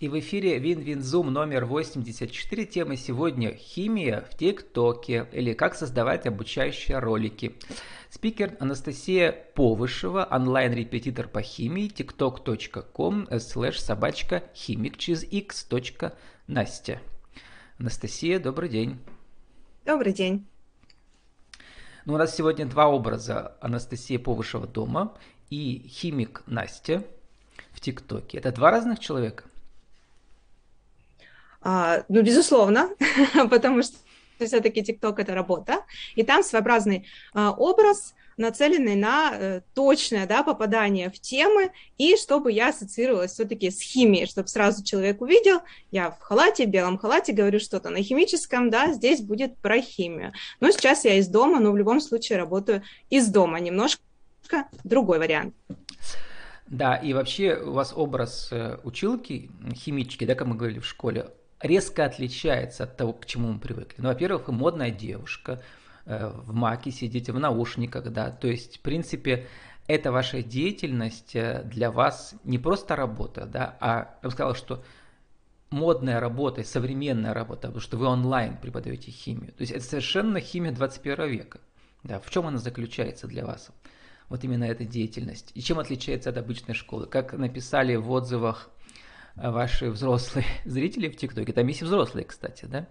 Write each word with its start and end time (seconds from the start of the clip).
И 0.00 0.06
в 0.06 0.16
эфире 0.20 0.60
Win-Win 0.60 1.06
Zoom 1.06 1.32
номер 1.32 1.64
84. 1.64 2.66
Тема 2.66 2.94
сегодня 2.94 3.56
«Химия 3.56 4.20
в 4.30 4.36
ТикТоке» 4.36 5.28
или 5.32 5.54
«Как 5.54 5.74
создавать 5.74 6.24
обучающие 6.24 7.00
ролики». 7.00 7.56
Спикер 8.08 8.56
Анастасия 8.60 9.32
Повышева, 9.56 10.28
онлайн-репетитор 10.30 11.26
по 11.26 11.42
химии, 11.42 11.90
tiktok.com 11.90 13.26
слэш 13.40 13.80
собачка 13.80 14.44
химик 14.54 14.98
через 14.98 15.24
x. 15.24 15.66
Настя. 16.46 17.00
Анастасия, 17.80 18.38
добрый 18.38 18.68
день. 18.68 19.00
Добрый 19.84 20.12
день. 20.12 20.46
Ну, 22.04 22.14
у 22.14 22.18
нас 22.18 22.36
сегодня 22.36 22.66
два 22.66 22.86
образа. 22.86 23.56
Анастасия 23.60 24.20
Повышева 24.20 24.68
дома 24.68 25.16
и 25.50 25.88
химик 25.88 26.44
Настя 26.46 27.02
в 27.72 27.80
ТикТоке. 27.80 28.38
Это 28.38 28.52
два 28.52 28.70
разных 28.70 29.00
человека? 29.00 29.42
А, 31.60 32.04
ну, 32.08 32.22
безусловно, 32.22 32.90
потому 33.50 33.82
что 33.82 33.96
все-таки 34.38 34.82
ТикТок 34.82 35.18
это 35.18 35.34
работа, 35.34 35.84
и 36.14 36.22
там 36.22 36.42
своеобразный 36.42 37.06
а, 37.34 37.52
образ, 37.52 38.14
нацеленный 38.38 38.94
на 38.94 39.32
э, 39.32 39.60
точное 39.74 40.26
да, 40.26 40.42
попадание 40.44 41.10
в 41.10 41.18
темы, 41.18 41.72
и 41.98 42.16
чтобы 42.16 42.52
я 42.52 42.68
ассоциировалась 42.68 43.32
все-таки 43.32 43.70
с 43.70 43.80
химией, 43.80 44.26
чтобы 44.26 44.48
сразу 44.48 44.84
человек 44.84 45.20
увидел, 45.20 45.60
я 45.90 46.12
в 46.12 46.20
халате, 46.20 46.66
в 46.66 46.70
белом 46.70 46.98
халате 46.98 47.32
говорю 47.32 47.58
что-то 47.58 47.90
на 47.90 48.00
химическом, 48.00 48.70
да, 48.70 48.92
здесь 48.92 49.20
будет 49.20 49.56
про 49.58 49.80
химию. 49.80 50.32
Но 50.60 50.70
сейчас 50.70 51.04
я 51.04 51.14
из 51.14 51.26
дома, 51.26 51.58
но 51.58 51.72
в 51.72 51.76
любом 51.76 52.00
случае 52.00 52.38
работаю 52.38 52.82
из 53.10 53.26
дома, 53.26 53.58
немножко 53.58 54.00
другой 54.84 55.18
вариант. 55.18 55.54
Да, 56.68 56.96
и 56.96 57.14
вообще 57.14 57.56
у 57.56 57.72
вас 57.72 57.92
образ 57.96 58.50
э, 58.52 58.78
училки, 58.84 59.50
химички, 59.74 60.24
да, 60.24 60.34
как 60.34 60.46
мы 60.46 60.54
говорили 60.54 60.80
в 60.80 60.86
школе, 60.86 61.30
резко 61.60 62.04
отличается 62.04 62.84
от 62.84 62.96
того, 62.96 63.12
к 63.12 63.26
чему 63.26 63.52
мы 63.52 63.58
привыкли. 63.58 64.00
Ну, 64.00 64.08
во-первых, 64.08 64.48
вы 64.48 64.54
модная 64.54 64.90
девушка, 64.90 65.62
э, 66.04 66.28
в 66.28 66.52
маке 66.52 66.90
сидите, 66.90 67.32
в 67.32 67.38
наушниках, 67.38 68.10
да, 68.12 68.30
то 68.30 68.48
есть, 68.48 68.78
в 68.78 68.80
принципе, 68.80 69.46
эта 69.86 70.12
ваша 70.12 70.42
деятельность 70.42 71.34
э, 71.34 71.62
для 71.64 71.90
вас 71.90 72.34
не 72.44 72.58
просто 72.58 72.94
работа, 72.94 73.46
да, 73.46 73.76
а 73.80 74.16
я 74.22 74.28
бы 74.28 74.30
сказал, 74.30 74.54
что 74.54 74.84
модная 75.70 76.20
работа, 76.20 76.62
современная 76.62 77.34
работа, 77.34 77.68
потому 77.68 77.80
что 77.80 77.96
вы 77.96 78.06
онлайн 78.06 78.56
преподаете 78.56 79.10
химию. 79.10 79.52
То 79.52 79.62
есть 79.62 79.72
это 79.72 79.84
совершенно 79.84 80.40
химия 80.40 80.72
21 80.72 81.28
века. 81.28 81.60
Да, 82.04 82.20
в 82.20 82.30
чем 82.30 82.46
она 82.46 82.58
заключается 82.58 83.26
для 83.26 83.44
вас? 83.44 83.70
Вот 84.28 84.44
именно 84.44 84.64
эта 84.64 84.84
деятельность. 84.84 85.50
И 85.54 85.62
чем 85.62 85.78
отличается 85.78 86.30
от 86.30 86.36
обычной 86.36 86.74
школы? 86.74 87.06
Как 87.06 87.32
написали 87.32 87.96
в 87.96 88.10
отзывах 88.10 88.70
ваши 89.40 89.90
взрослые 89.90 90.46
зрители 90.64 91.08
в 91.08 91.16
ТикТоке, 91.16 91.52
там 91.52 91.66
есть 91.66 91.82
и 91.82 91.84
взрослые, 91.84 92.24
кстати, 92.24 92.64
да? 92.64 92.86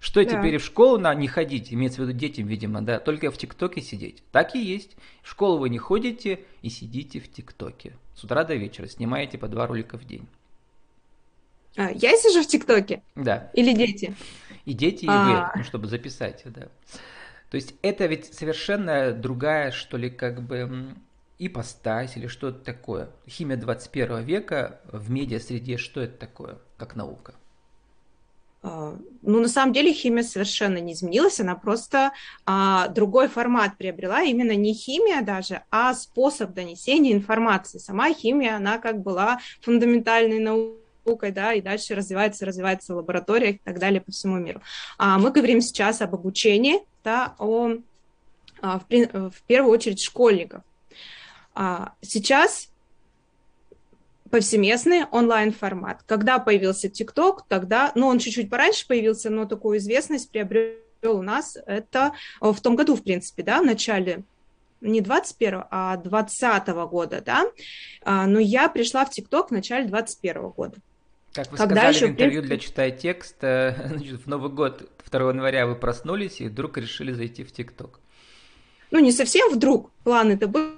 Что 0.00 0.24
да. 0.24 0.30
теперь 0.30 0.58
в 0.58 0.64
школу 0.64 0.98
на 0.98 1.14
не 1.14 1.28
ходить, 1.28 1.72
имеется 1.72 2.02
в 2.02 2.08
виду 2.08 2.18
детям, 2.18 2.46
видимо, 2.46 2.82
да, 2.82 2.98
только 2.98 3.30
в 3.30 3.38
ТикТоке 3.38 3.80
сидеть. 3.80 4.24
Так 4.32 4.56
и 4.56 4.58
есть. 4.60 4.96
В 5.22 5.30
школу 5.30 5.58
вы 5.58 5.68
не 5.68 5.78
ходите 5.78 6.40
и 6.60 6.70
сидите 6.70 7.20
в 7.20 7.30
ТикТоке. 7.30 7.96
С 8.16 8.24
утра 8.24 8.42
до 8.42 8.54
вечера 8.56 8.88
снимаете 8.88 9.38
по 9.38 9.46
два 9.46 9.68
ролика 9.68 9.96
в 9.96 10.04
день. 10.04 10.26
А, 11.76 11.90
я 11.92 12.16
сижу 12.16 12.42
в 12.42 12.46
ТикТоке? 12.48 13.02
Да. 13.14 13.50
Или 13.54 13.72
дети? 13.72 14.14
И 14.64 14.72
дети, 14.72 15.04
и 15.04 15.08
А-а-а. 15.08 15.52
вы, 15.52 15.58
ну, 15.58 15.64
чтобы 15.64 15.86
записать, 15.86 16.42
да. 16.46 16.68
То 17.50 17.56
есть 17.56 17.74
это 17.82 18.06
ведь 18.06 18.34
совершенно 18.34 19.12
другая, 19.12 19.70
что 19.70 19.96
ли, 19.96 20.10
как 20.10 20.42
бы 20.42 20.96
ипостась 21.46 22.16
или 22.16 22.26
что-то 22.26 22.64
такое. 22.64 23.10
Химия 23.28 23.56
21 23.56 24.22
века 24.22 24.80
в 24.84 25.10
медиа-среде, 25.10 25.76
что 25.76 26.00
это 26.00 26.18
такое, 26.18 26.58
как 26.76 26.96
наука? 26.96 27.34
А, 28.62 28.96
ну, 29.22 29.40
на 29.40 29.48
самом 29.48 29.72
деле 29.72 29.92
химия 29.92 30.22
совершенно 30.22 30.78
не 30.78 30.92
изменилась, 30.92 31.40
она 31.40 31.56
просто 31.56 32.12
а, 32.46 32.88
другой 32.88 33.28
формат 33.28 33.76
приобрела, 33.76 34.22
именно 34.22 34.54
не 34.54 34.72
химия 34.72 35.22
даже, 35.22 35.62
а 35.70 35.94
способ 35.94 36.52
донесения 36.52 37.12
информации. 37.12 37.78
Сама 37.78 38.12
химия, 38.12 38.56
она 38.56 38.78
как 38.78 39.02
была 39.02 39.40
фундаментальной 39.62 40.38
наукой, 40.38 41.32
да, 41.32 41.54
и 41.54 41.60
дальше 41.60 41.96
развивается, 41.96 42.46
развивается 42.46 42.94
лаборатория 42.94 43.52
и 43.52 43.60
так 43.64 43.80
далее 43.80 44.00
по 44.00 44.12
всему 44.12 44.36
миру. 44.36 44.62
А 44.96 45.18
мы 45.18 45.32
говорим 45.32 45.60
сейчас 45.60 46.00
об 46.00 46.14
обучении, 46.14 46.80
да, 47.02 47.34
о, 47.40 47.72
а, 48.60 48.78
в, 48.78 48.84
в 48.88 49.42
первую 49.48 49.72
очередь 49.72 50.00
школьников. 50.00 50.62
А 51.54 51.94
сейчас 52.00 52.68
повсеместный 54.30 55.04
онлайн-формат. 55.04 56.02
Когда 56.06 56.38
появился 56.38 56.88
ТикТок, 56.88 57.44
тогда, 57.48 57.92
ну, 57.94 58.06
он 58.06 58.18
чуть-чуть 58.18 58.48
пораньше 58.48 58.86
появился, 58.86 59.28
но 59.28 59.44
такую 59.44 59.78
известность 59.78 60.30
приобрел 60.30 60.78
у 61.02 61.22
нас 61.22 61.58
это 61.66 62.12
в 62.40 62.58
том 62.60 62.76
году, 62.76 62.96
в 62.96 63.02
принципе, 63.02 63.42
да, 63.42 63.60
в 63.60 63.66
начале 63.66 64.22
не 64.80 65.00
21 65.00 65.64
а 65.70 65.96
20 65.96 66.68
года, 66.88 67.22
да, 67.24 67.44
а, 68.02 68.26
но 68.26 68.38
я 68.38 68.68
пришла 68.68 69.04
в 69.04 69.10
ТикТок 69.10 69.48
в 69.48 69.52
начале 69.52 69.86
21 69.86 70.48
года. 70.48 70.76
Как 71.32 71.50
вы 71.50 71.56
Когда 71.56 71.76
сказали 71.76 71.94
еще, 71.94 72.06
в 72.06 72.10
интервью 72.10 72.42
для 72.42 72.58
«Читай 72.58 72.92
текст», 72.92 73.36
э, 73.42 73.74
значит, 73.88 74.22
в 74.22 74.26
Новый 74.26 74.50
год 74.50 74.88
2 75.10 75.30
января 75.30 75.66
вы 75.66 75.76
проснулись 75.76 76.40
и 76.40 76.48
вдруг 76.48 76.76
решили 76.76 77.12
зайти 77.12 77.44
в 77.44 77.52
ТикТок. 77.52 78.00
Ну, 78.90 78.98
не 78.98 79.12
совсем 79.12 79.50
вдруг, 79.50 79.90
планы-то 80.04 80.46
были, 80.46 80.72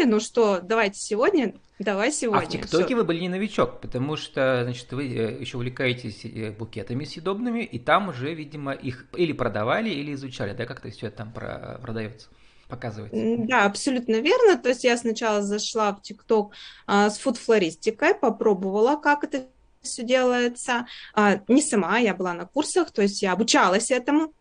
были, 0.00 0.10
ну 0.10 0.20
что, 0.20 0.60
давайте 0.60 0.98
сегодня, 0.98 1.54
давай 1.78 2.12
сегодня. 2.12 2.42
А 2.42 2.46
в 2.46 2.48
ТикТоке 2.48 2.86
Всё. 2.86 2.96
вы 2.96 3.04
были 3.04 3.20
не 3.20 3.28
новичок, 3.28 3.80
потому 3.80 4.16
что, 4.16 4.60
значит, 4.64 4.90
вы 4.92 5.08
э, 5.08 5.40
еще 5.40 5.56
увлекаетесь 5.56 6.24
э, 6.24 6.52
букетами 6.52 7.04
съедобными, 7.04 7.62
и 7.62 7.78
там 7.78 8.08
уже, 8.08 8.34
видимо, 8.34 8.72
их 8.72 9.06
или 9.16 9.32
продавали, 9.32 9.90
или 9.90 10.14
изучали, 10.14 10.54
да, 10.54 10.66
как-то 10.66 10.90
все 10.90 11.08
это 11.08 11.18
там 11.18 11.32
продается 11.32 12.28
показываете. 12.68 13.36
Да, 13.48 13.64
абсолютно 13.64 14.20
верно. 14.20 14.56
То 14.56 14.68
есть 14.68 14.84
я 14.84 14.96
сначала 14.96 15.42
зашла 15.42 15.92
в 15.92 16.02
ТикТок 16.02 16.52
а, 16.86 17.10
с 17.10 17.18
фуд-флористикой, 17.18 18.14
попробовала, 18.14 18.94
как 18.94 19.24
это 19.24 19.48
все 19.82 20.04
делается. 20.04 20.86
А, 21.12 21.40
не 21.48 21.62
сама, 21.62 21.98
я 21.98 22.14
была 22.14 22.32
на 22.32 22.46
курсах, 22.46 22.92
то 22.92 23.02
есть 23.02 23.22
я 23.22 23.32
обучалась 23.32 23.90
этому 23.90 24.32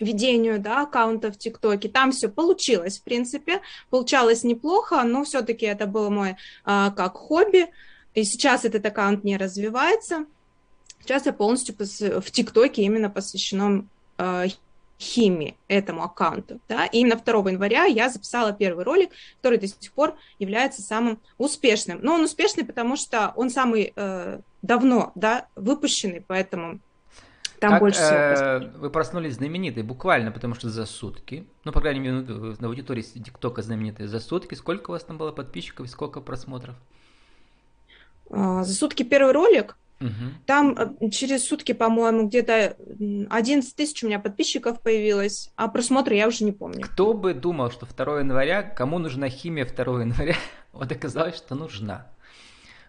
ведению 0.00 0.60
да, 0.60 0.82
аккаунта 0.82 1.30
в 1.30 1.38
ТикТоке. 1.38 1.88
Там 1.88 2.12
все 2.12 2.28
получилось, 2.28 2.98
в 2.98 3.02
принципе. 3.02 3.60
Получалось 3.90 4.44
неплохо, 4.44 5.02
но 5.02 5.24
все-таки 5.24 5.66
это 5.66 5.86
было 5.86 6.10
мой 6.10 6.36
а, 6.64 6.90
как 6.90 7.14
хобби. 7.16 7.66
И 8.14 8.24
сейчас 8.24 8.64
этот 8.64 8.84
аккаунт 8.86 9.24
не 9.24 9.36
развивается. 9.36 10.26
Сейчас 11.00 11.26
я 11.26 11.32
полностью 11.32 11.74
в 11.76 12.30
ТикТоке 12.30 12.82
именно 12.82 13.10
посвящена 13.10 13.86
а, 14.16 14.46
химии 14.98 15.56
этому 15.68 16.02
аккаунту. 16.02 16.60
Да? 16.68 16.86
И 16.86 16.98
именно 16.98 17.16
2 17.16 17.50
января 17.50 17.84
я 17.84 18.08
записала 18.08 18.52
первый 18.52 18.84
ролик, 18.84 19.10
который 19.36 19.58
до 19.58 19.68
сих 19.68 19.92
пор 19.92 20.16
является 20.38 20.82
самым 20.82 21.20
успешным. 21.38 22.00
Но 22.02 22.14
он 22.14 22.22
успешный, 22.22 22.64
потому 22.64 22.96
что 22.96 23.32
он 23.36 23.50
самый 23.50 23.92
э, 23.94 24.40
давно 24.62 25.12
да, 25.14 25.46
выпущенный, 25.54 26.24
поэтому 26.26 26.80
там 27.60 27.72
как, 27.72 27.80
больше 27.80 28.00
всего. 28.00 28.16
Э, 28.16 28.70
вы 28.76 28.90
проснулись 28.90 29.34
знаменитой 29.34 29.82
буквально, 29.82 30.30
потому 30.30 30.54
что 30.54 30.68
за 30.70 30.86
сутки, 30.86 31.46
ну, 31.64 31.72
по 31.72 31.80
крайней 31.80 32.00
мере, 32.00 32.56
на 32.58 32.68
аудитории 32.68 33.02
ТикТока 33.02 33.62
знаменитой 33.62 34.06
за 34.06 34.20
сутки. 34.20 34.54
Сколько 34.54 34.90
у 34.90 34.92
вас 34.92 35.04
там 35.04 35.18
было 35.18 35.32
подписчиков 35.32 35.86
и 35.86 35.88
сколько 35.88 36.20
просмотров? 36.20 36.74
А, 38.30 38.64
за 38.64 38.74
сутки 38.74 39.02
первый 39.02 39.32
ролик. 39.32 39.76
Угу. 40.00 40.10
Там 40.46 40.76
э, 41.00 41.10
через 41.10 41.44
сутки, 41.44 41.72
по-моему, 41.72 42.28
где-то 42.28 42.76
11 43.30 43.74
тысяч 43.74 44.04
у 44.04 44.06
меня 44.06 44.20
подписчиков 44.20 44.80
появилось, 44.80 45.50
а 45.56 45.66
просмотры 45.68 46.14
я 46.14 46.28
уже 46.28 46.44
не 46.44 46.52
помню. 46.52 46.82
Кто 46.82 47.14
бы 47.14 47.34
думал, 47.34 47.70
что 47.72 47.86
2 47.86 48.20
января, 48.20 48.62
кому 48.62 49.00
нужна 49.00 49.28
химия 49.28 49.66
2 49.66 50.00
января, 50.00 50.36
вот 50.72 50.92
оказалось, 50.92 51.36
что 51.36 51.54
нужна. 51.56 52.06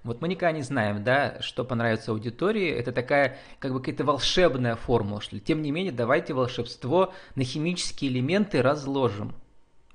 Вот 0.03 0.21
мы 0.21 0.27
никогда 0.27 0.51
не 0.51 0.61
знаем, 0.61 1.03
да, 1.03 1.41
что 1.41 1.65
понравится 1.65 2.11
аудитории. 2.11 2.69
Это 2.69 2.91
такая, 2.91 3.37
как 3.59 3.73
бы 3.73 3.79
какая-то 3.79 4.03
волшебная 4.05 4.75
формула, 4.75 5.21
что 5.21 5.35
ли. 5.35 5.41
Тем 5.41 5.61
не 5.61 5.71
менее, 5.71 5.91
давайте 5.91 6.33
волшебство 6.33 7.13
на 7.35 7.43
химические 7.43 8.11
элементы 8.11 8.61
разложим, 8.61 9.33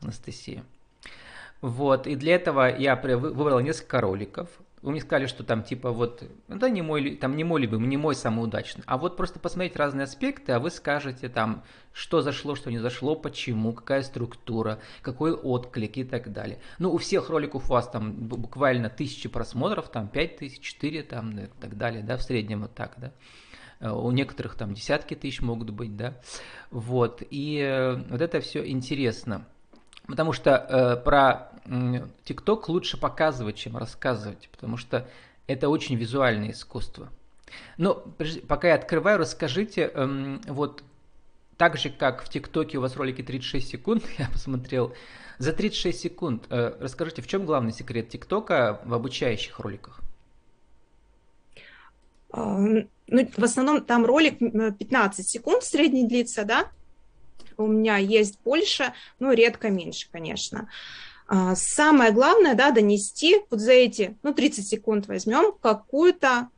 Анастасия. 0.00 0.64
Вот, 1.60 2.06
и 2.06 2.14
для 2.14 2.34
этого 2.34 2.76
я 2.76 2.96
выбрал 2.96 3.60
несколько 3.60 4.00
роликов. 4.00 4.48
Вы 4.84 4.90
мне 4.90 5.00
сказали, 5.00 5.26
что 5.26 5.44
там 5.44 5.62
типа 5.62 5.92
вот, 5.92 6.22
это 6.46 6.68
не 6.68 6.82
мой, 6.82 7.16
там 7.16 7.36
не 7.36 7.42
мой 7.42 7.62
любимый, 7.62 7.86
не 7.86 7.96
мой 7.96 8.14
самый 8.14 8.44
удачный, 8.44 8.84
а 8.86 8.98
вот 8.98 9.16
просто 9.16 9.38
посмотреть 9.38 9.76
разные 9.76 10.04
аспекты, 10.04 10.52
а 10.52 10.60
вы 10.60 10.68
скажете 10.68 11.30
там, 11.30 11.64
что 11.94 12.20
зашло, 12.20 12.54
что 12.54 12.70
не 12.70 12.76
зашло, 12.76 13.16
почему, 13.16 13.72
какая 13.72 14.02
структура, 14.02 14.80
какой 15.00 15.32
отклик 15.32 15.96
и 15.96 16.04
так 16.04 16.34
далее. 16.34 16.60
Ну, 16.78 16.92
у 16.92 16.98
всех 16.98 17.30
роликов 17.30 17.70
у 17.70 17.72
вас 17.72 17.88
там 17.88 18.12
буквально 18.12 18.90
тысячи 18.90 19.26
просмотров, 19.26 19.88
там 19.88 20.06
пять 20.06 20.36
тысяч, 20.36 20.60
четыре 20.60 21.02
там 21.02 21.38
и 21.38 21.46
так 21.62 21.78
далее, 21.78 22.02
да, 22.02 22.18
в 22.18 22.22
среднем 22.22 22.60
вот 22.60 22.74
так, 22.74 22.92
да. 22.98 23.12
Э, 23.80 23.90
у 23.90 24.10
некоторых 24.10 24.54
там 24.54 24.74
десятки 24.74 25.14
тысяч 25.14 25.40
могут 25.40 25.70
быть, 25.70 25.96
да. 25.96 26.20
Вот, 26.70 27.22
и 27.30 27.58
э, 27.58 27.94
вот 28.10 28.20
это 28.20 28.42
все 28.42 28.68
интересно. 28.68 29.46
Потому 30.06 30.32
что 30.32 30.50
э, 30.50 30.96
про 31.02 31.50
ТикТок 32.24 32.68
лучше 32.68 32.98
показывать, 32.98 33.56
чем 33.56 33.76
рассказывать, 33.76 34.48
потому 34.50 34.76
что 34.76 35.08
это 35.46 35.68
очень 35.68 35.96
визуальное 35.96 36.50
искусство. 36.50 37.08
Ну, 37.78 38.02
пока 38.48 38.68
я 38.68 38.74
открываю, 38.74 39.18
расскажите, 39.18 39.90
эм, 39.94 40.40
вот 40.46 40.82
так 41.56 41.76
же, 41.76 41.90
как 41.90 42.22
в 42.22 42.28
ТикТоке 42.28 42.78
у 42.78 42.80
вас 42.80 42.96
ролики 42.96 43.22
36 43.22 43.68
секунд, 43.68 44.04
я 44.18 44.28
посмотрел, 44.28 44.94
за 45.38 45.52
36 45.52 45.98
секунд 45.98 46.46
э, 46.50 46.76
расскажите, 46.80 47.22
в 47.22 47.26
чем 47.26 47.46
главный 47.46 47.72
секрет 47.72 48.08
ТикТока 48.08 48.80
в 48.84 48.94
обучающих 48.94 49.58
роликах? 49.60 50.00
А, 52.30 52.58
ну, 52.58 53.28
в 53.36 53.44
основном 53.44 53.84
там 53.84 54.04
ролик 54.04 54.38
15 54.38 55.28
секунд 55.28 55.62
средний 55.62 56.06
длится, 56.06 56.44
да? 56.44 56.68
У 57.56 57.66
меня 57.66 57.96
есть 57.96 58.38
больше, 58.44 58.92
но 59.18 59.32
редко 59.32 59.70
меньше, 59.70 60.08
конечно. 60.10 60.68
А, 61.26 61.54
самое 61.56 62.12
главное, 62.12 62.54
да, 62.54 62.70
донести 62.70 63.36
вот 63.50 63.60
за 63.60 63.72
эти, 63.72 64.16
ну, 64.22 64.34
30 64.34 64.66
секунд 64.66 65.06
возьмем 65.06 65.52
какую-то 65.60 66.48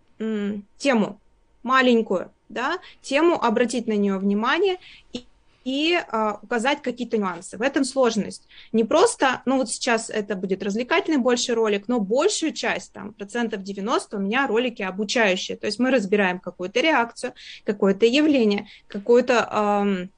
тему 0.78 1.20
маленькую, 1.62 2.30
да, 2.48 2.78
тему, 3.02 3.34
обратить 3.34 3.86
на 3.86 3.92
нее 3.92 4.16
внимание 4.18 4.78
и 5.12 5.26
и 5.66 5.96
а, 5.96 6.38
указать 6.42 6.80
какие-то 6.80 7.18
нюансы. 7.18 7.58
В 7.58 7.62
этом 7.62 7.82
сложность. 7.82 8.46
Не 8.70 8.84
просто, 8.84 9.42
ну 9.46 9.56
вот 9.56 9.68
сейчас 9.68 10.10
это 10.10 10.36
будет 10.36 10.62
развлекательный 10.62 11.18
больше 11.18 11.54
ролик, 11.54 11.88
но 11.88 11.98
большую 11.98 12.52
часть, 12.52 12.92
там, 12.92 13.12
процентов 13.12 13.64
90 13.64 14.16
у 14.16 14.20
меня 14.20 14.46
ролики 14.46 14.82
обучающие. 14.82 15.56
То 15.56 15.66
есть 15.66 15.80
мы 15.80 15.90
разбираем 15.90 16.38
какую-то 16.38 16.78
реакцию, 16.80 17.32
какое-то 17.64 18.06
явление, 18.06 18.68
какой-то 18.86 19.82
эм, 19.82 20.10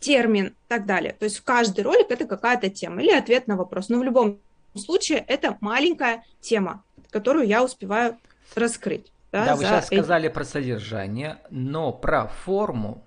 термин 0.00 0.46
и 0.46 0.68
так 0.68 0.86
далее. 0.86 1.12
То 1.12 1.24
есть 1.24 1.40
каждый 1.40 1.82
ролик 1.82 2.10
это 2.10 2.26
какая-то 2.26 2.70
тема 2.70 3.02
или 3.02 3.12
ответ 3.12 3.46
на 3.46 3.56
вопрос. 3.56 3.88
Но 3.88 3.98
в 3.98 4.04
любом 4.04 4.38
случае 4.74 5.24
это 5.26 5.56
маленькая 5.60 6.24
тема, 6.40 6.82
которую 7.10 7.46
я 7.46 7.64
успеваю 7.64 8.18
раскрыть. 8.54 9.12
Да, 9.32 9.44
да 9.44 9.56
вы 9.56 9.64
сейчас 9.64 9.90
эти... 9.90 10.00
сказали 10.00 10.28
про 10.28 10.44
содержание, 10.44 11.38
но 11.50 11.92
про 11.92 12.26
форму 12.26 13.02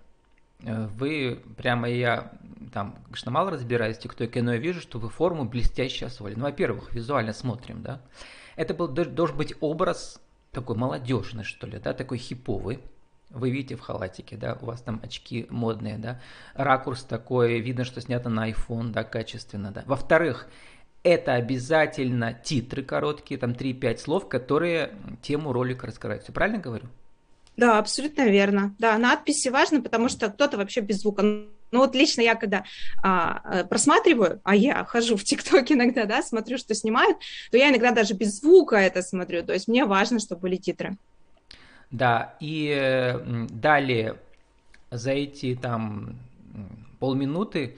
Э, 0.63 0.87
вы 0.87 1.41
прямо 1.57 1.89
я 1.89 2.31
там, 2.73 2.97
конечно, 3.05 3.31
мало 3.31 3.51
разбираюсь 3.51 3.97
в 3.97 4.01
ТикТоке, 4.01 4.41
но 4.41 4.53
я 4.53 4.59
вижу, 4.59 4.81
что 4.81 4.99
вы 4.99 5.09
форму 5.09 5.45
блестяще 5.45 6.05
освоили. 6.05 6.35
Ну, 6.35 6.43
во-первых, 6.43 6.93
визуально 6.93 7.33
смотрим, 7.33 7.81
да. 7.81 8.01
Это 8.55 8.73
был, 8.73 8.87
должен 8.87 9.37
быть 9.37 9.55
образ 9.61 10.21
такой 10.51 10.75
молодежный, 10.75 11.43
что 11.43 11.65
ли, 11.67 11.79
да, 11.79 11.93
такой 11.93 12.17
хиповый. 12.17 12.79
Вы 13.29 13.51
видите 13.51 13.75
в 13.75 13.81
халатике, 13.81 14.37
да, 14.37 14.57
у 14.61 14.65
вас 14.65 14.81
там 14.81 14.99
очки 15.03 15.45
модные, 15.49 15.97
да, 15.97 16.19
ракурс 16.55 17.03
такой, 17.03 17.59
видно, 17.59 17.85
что 17.85 18.01
снято 18.01 18.29
на 18.29 18.49
iPhone, 18.49 18.89
да, 18.89 19.03
качественно, 19.03 19.71
да. 19.71 19.83
Во-вторых, 19.85 20.47
это 21.03 21.33
обязательно 21.33 22.33
титры 22.33 22.83
короткие, 22.83 23.39
там 23.39 23.51
3-5 23.51 23.97
слов, 23.97 24.27
которые 24.27 24.91
тему 25.21 25.53
ролика 25.53 25.87
раскрывают. 25.87 26.23
Все 26.23 26.33
правильно 26.33 26.59
говорю? 26.59 26.87
Да, 27.55 27.77
абсолютно 27.77 28.29
верно. 28.29 28.73
Да, 28.79 28.97
надписи 28.97 29.49
важны, 29.49 29.81
потому 29.81 30.07
что 30.07 30.29
кто-то 30.29 30.57
вообще 30.57 30.79
без 30.79 31.01
звука. 31.01 31.21
Ну 31.23 31.79
вот 31.79 31.93
лично 31.93 32.21
я 32.21 32.35
когда 32.35 32.63
а, 33.03 33.41
э, 33.43 33.63
просматриваю, 33.65 34.39
а 34.43 34.55
я 34.55 34.85
хожу 34.85 35.17
в 35.17 35.23
ТикТок 35.23 35.69
иногда, 35.71 36.05
да, 36.05 36.23
смотрю, 36.23 36.57
что 36.57 36.73
снимают, 36.73 37.17
то 37.51 37.57
я 37.57 37.69
иногда 37.69 37.91
даже 37.91 38.13
без 38.13 38.39
звука 38.39 38.77
это 38.77 39.01
смотрю. 39.01 39.43
То 39.43 39.53
есть 39.53 39.67
мне 39.67 39.85
важно, 39.85 40.19
чтобы 40.19 40.41
были 40.41 40.55
титры. 40.55 40.97
Да, 41.91 42.35
и 42.39 43.47
далее 43.49 44.17
за 44.91 45.11
эти 45.11 45.55
там 45.55 46.17
полминуты 46.99 47.77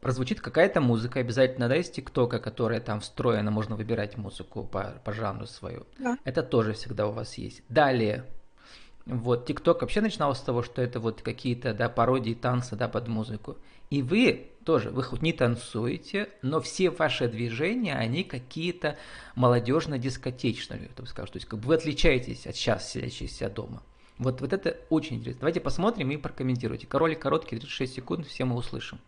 прозвучит 0.00 0.40
какая-то 0.40 0.80
музыка, 0.80 1.20
обязательно, 1.20 1.68
да, 1.68 1.76
из 1.76 1.90
ТикТока, 1.90 2.38
которая 2.38 2.80
там 2.80 3.00
встроена, 3.00 3.50
можно 3.50 3.74
выбирать 3.74 4.16
музыку 4.16 4.62
по, 4.62 4.94
по 5.04 5.12
жанру 5.12 5.46
свою. 5.46 5.86
Да. 5.98 6.18
Это 6.24 6.42
тоже 6.42 6.74
всегда 6.74 7.08
у 7.08 7.12
вас 7.12 7.34
есть. 7.38 7.62
Далее 7.68 8.24
вот, 9.06 9.46
ТикТок 9.46 9.82
вообще 9.82 10.00
начинался 10.00 10.40
с 10.40 10.44
того, 10.44 10.62
что 10.62 10.82
это 10.82 10.98
вот 10.98 11.22
какие-то, 11.22 11.72
да, 11.72 11.88
пародии 11.88 12.34
танца, 12.34 12.74
да, 12.74 12.88
под 12.88 13.06
музыку. 13.06 13.56
И 13.90 14.02
вы 14.02 14.50
тоже, 14.64 14.90
вы 14.90 15.02
хоть 15.04 15.22
не 15.22 15.32
танцуете, 15.32 16.28
но 16.42 16.60
все 16.60 16.90
ваши 16.90 17.28
движения, 17.28 17.94
они 17.94 18.24
какие-то 18.24 18.98
молодежно-дискотечные, 19.36 20.90
я 20.96 21.02
бы 21.02 21.06
скажу. 21.06 21.32
То 21.32 21.36
есть 21.36 21.46
как 21.46 21.60
бы 21.60 21.68
вы 21.68 21.74
отличаетесь 21.76 22.46
от 22.46 22.56
сейчас 22.56 22.90
сидящихся 22.90 23.48
дома. 23.48 23.82
Вот, 24.18 24.40
вот 24.40 24.52
это 24.52 24.76
очень 24.90 25.16
интересно. 25.16 25.40
Давайте 25.40 25.60
посмотрим 25.60 26.10
и 26.10 26.16
прокомментируйте. 26.16 26.88
Ролик 26.90 27.20
короткий, 27.20 27.56
36 27.58 27.94
секунд, 27.94 28.26
все 28.26 28.44
мы 28.44 28.56
услышим. 28.56 28.98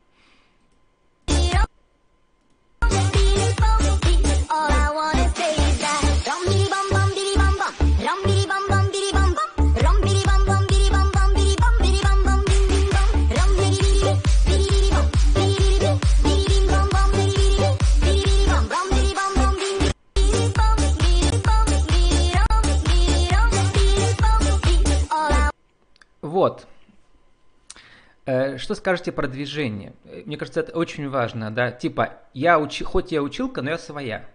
Что 28.68 28.74
скажете 28.74 29.12
про 29.12 29.26
движение? 29.26 29.94
Мне 30.26 30.36
кажется, 30.36 30.60
это 30.60 30.76
очень 30.76 31.08
важно, 31.08 31.50
да. 31.50 31.72
Типа, 31.72 32.18
я 32.34 32.58
учи, 32.58 32.84
хоть 32.84 33.12
я 33.12 33.22
училка, 33.22 33.62
но 33.62 33.70
я 33.70 33.78
своя. 33.78 34.28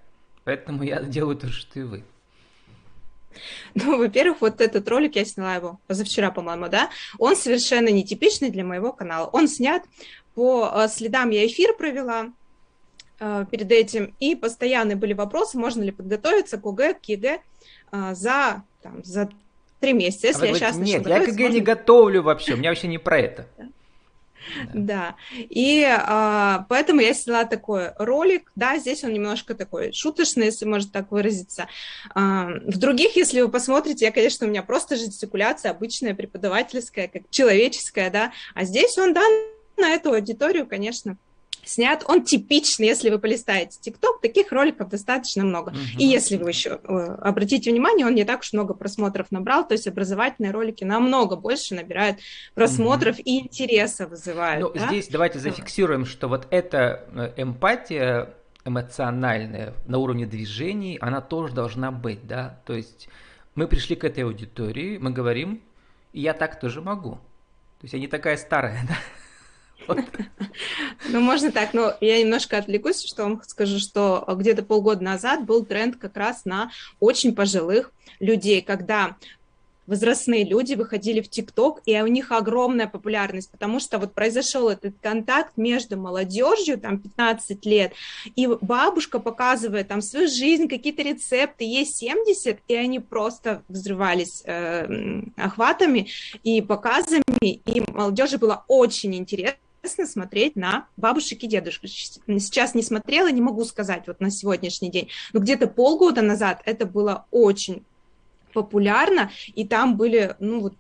Поэтому 0.44 0.81
я 0.81 1.03
делаю 1.03 1.35
то 1.35 1.50
что 1.50 1.80
и 1.80 1.83
вы. 1.83 2.03
Ну, 3.75 4.00
во-первых, 4.00 4.41
вот 4.41 4.59
этот 4.59 4.89
ролик, 4.89 5.18
я 5.18 5.25
сняла 5.25 5.53
его 5.53 5.80
позавчера, 5.85 6.31
по-моему, 6.31 6.68
да, 6.68 6.89
он 7.19 7.35
совершенно 7.35 7.89
нетипичный 7.89 8.50
для 8.50 8.63
моего 8.63 8.91
канала. 8.91 9.27
Он 9.27 9.47
снят 9.47 9.83
по 10.33 10.68
э, 10.74 10.88
следам, 10.88 11.30
я 11.30 11.45
эфир 11.45 11.75
провела 11.77 12.33
э, 13.19 13.45
перед 13.51 13.71
этим, 13.71 14.15
и 14.19 14.35
постоянные 14.35 14.95
были 14.95 15.13
вопросы, 15.13 15.59
можно 15.59 15.83
ли 15.83 15.91
подготовиться 15.91 16.57
к 16.57 16.65
ОГЭ, 16.65 16.95
к 16.95 17.06
ЕГЭ 17.06 17.39
за, 17.91 18.63
там, 18.81 19.03
за 19.03 19.30
три 19.80 19.94
месяца. 19.94 20.25
Если 20.25 20.47
а 20.47 20.50
я 20.50 20.56
сейчас 20.56 20.77
Нет, 20.77 21.06
я 21.06 21.19
КГ 21.19 21.27
можно... 21.27 21.53
не 21.53 21.62
готовлю 21.62 22.24
вообще, 22.24 22.56
у 22.56 22.57
меня 22.57 22.71
вообще 22.71 22.88
не 22.88 22.97
про 22.97 23.19
это. 23.19 23.47
Да. 24.74 25.16
И 25.34 25.84
а, 25.86 26.66
поэтому 26.69 27.01
я 27.01 27.13
сняла 27.13 27.45
такой 27.45 27.92
ролик. 27.98 28.51
Да, 28.56 28.78
здесь 28.78 29.04
он 29.04 29.13
немножко 29.13 29.56
такой 29.56 29.92
шуточный, 29.94 30.48
если 30.48 30.66
можно 30.66 30.92
так 30.92 31.12
выразиться. 31.12 31.68
А, 32.13 32.48
в 32.66 32.78
других, 32.78 33.16
если 33.16 33.42
вы 33.42 33.50
посмотрите, 33.50 34.06
я, 34.06 34.12
конечно, 34.12 34.45
у 34.48 34.50
меня 34.50 34.63
просто 34.63 34.95
жестикуляция 34.95 35.72
обычная, 35.72 36.16
преподавательская, 36.16 37.07
как 37.07 37.23
человеческая, 37.30 38.09
да. 38.09 38.31
А 38.54 38.64
здесь 38.66 38.97
он, 38.97 39.14
да, 39.14 39.21
на 39.78 39.90
эту 39.90 40.14
аудиторию, 40.14 40.68
конечно, 40.68 41.18
снят. 41.65 42.03
Он 42.07 42.23
типичный, 42.23 42.87
если 42.87 43.09
вы 43.09 43.19
полистаете 43.19 43.77
ТикТок, 43.79 44.21
таких 44.21 44.51
роликов 44.51 44.89
достаточно 44.89 45.43
много. 45.43 45.69
Угу. 45.69 45.99
И 45.99 46.05
если 46.05 46.37
вы 46.37 46.49
еще 46.49 46.79
э, 46.83 46.93
обратите 47.21 47.71
внимание, 47.71 48.05
он 48.05 48.15
не 48.15 48.23
так 48.23 48.41
уж 48.41 48.53
много 48.53 48.73
просмотров 48.73 49.31
набрал, 49.31 49.67
то 49.67 49.73
есть 49.73 49.87
образовательные 49.87 50.51
ролики 50.51 50.83
намного 50.83 51.35
больше 51.35 51.75
набирают 51.75 52.19
просмотров 52.53 53.15
угу. 53.15 53.23
и 53.25 53.39
интереса 53.39 54.07
вызывают. 54.07 54.61
Ну, 54.61 54.79
да? 54.79 54.87
здесь 54.87 55.07
давайте 55.07 55.39
зафиксируем, 55.39 56.05
что 56.05 56.27
вот 56.27 56.47
эта 56.49 57.05
э, 57.13 57.33
эмпатия 57.37 58.33
эмоциональная 58.65 59.73
на 59.85 59.97
уровне 59.97 60.25
движений, 60.25 60.97
она 61.01 61.21
тоже 61.21 61.53
должна 61.53 61.91
быть, 61.91 62.25
да, 62.25 62.61
то 62.65 62.73
есть 62.73 63.09
мы 63.55 63.67
пришли 63.67 63.95
к 63.95 64.03
этой 64.03 64.23
аудитории, 64.23 64.97
мы 64.97 65.11
говорим, 65.11 65.61
и 66.13 66.21
я 66.21 66.33
так 66.33 66.59
тоже 66.59 66.81
могу. 66.81 67.15
То 67.15 67.85
есть 67.85 67.93
я 67.93 67.99
не 67.99 68.07
такая 68.07 68.37
старая, 68.37 68.79
да? 68.87 68.97
Ну, 71.13 71.21
можно 71.21 71.51
так, 71.51 71.75
но 71.75 71.93
я 72.01 72.19
немножко 72.19 72.57
отвлекусь, 72.57 73.05
что 73.05 73.21
вам 73.21 73.39
скажу, 73.45 73.77
что 73.77 74.25
где-то 74.27 74.63
полгода 74.63 75.03
назад 75.03 75.45
был 75.45 75.63
тренд 75.63 75.95
как 75.95 76.17
раз 76.17 76.43
на 76.43 76.71
очень 76.99 77.35
пожилых 77.35 77.91
людей, 78.19 78.63
когда 78.63 79.15
возрастные 79.85 80.43
люди 80.43 80.73
выходили 80.73 81.21
в 81.21 81.29
ТикТок, 81.29 81.81
и 81.85 82.01
у 82.01 82.07
них 82.07 82.31
огромная 82.31 82.87
популярность, 82.87 83.51
потому 83.51 83.79
что 83.79 83.99
вот 83.99 84.15
произошел 84.15 84.69
этот 84.69 84.95
контакт 85.03 85.55
между 85.55 85.97
молодежью, 85.97 86.79
там 86.79 86.97
15 86.97 87.63
лет, 87.67 87.93
и 88.35 88.47
бабушка 88.47 89.19
показывает 89.19 89.89
там 89.89 90.01
свою 90.01 90.27
жизнь, 90.27 90.67
какие-то 90.67 91.03
рецепты, 91.03 91.63
ей 91.63 91.85
70, 91.85 92.57
и 92.67 92.75
они 92.75 92.99
просто 92.99 93.61
взрывались 93.67 94.41
э, 94.45 95.21
охватами 95.37 96.07
и 96.41 96.59
показами, 96.63 97.21
и 97.43 97.83
молодежи 97.91 98.39
было 98.39 98.65
очень 98.67 99.13
интересно 99.13 99.59
интересно 99.83 100.06
смотреть 100.06 100.56
на 100.56 100.87
бабушек 100.95 101.44
и 101.44 101.47
дедушек. 101.47 101.81
Сейчас 101.85 102.73
не 102.73 102.83
смотрела, 102.83 103.30
не 103.30 103.42
могу 103.42 103.66
сказать 103.66 104.07
вот 104.07 104.21
на 104.21 104.31
сегодняшний 104.31 104.90
день, 104.90 105.09
но 105.33 105.42
где-то 105.42 105.68
полгода 105.68 106.21
назад 106.21 106.61
это 106.66 106.85
было 106.85 107.25
очень 107.31 107.83
популярно, 108.54 109.31
и 109.56 109.66
там 109.68 109.97
были, 109.97 110.35
ну 110.40 110.61
вот, 110.61 110.73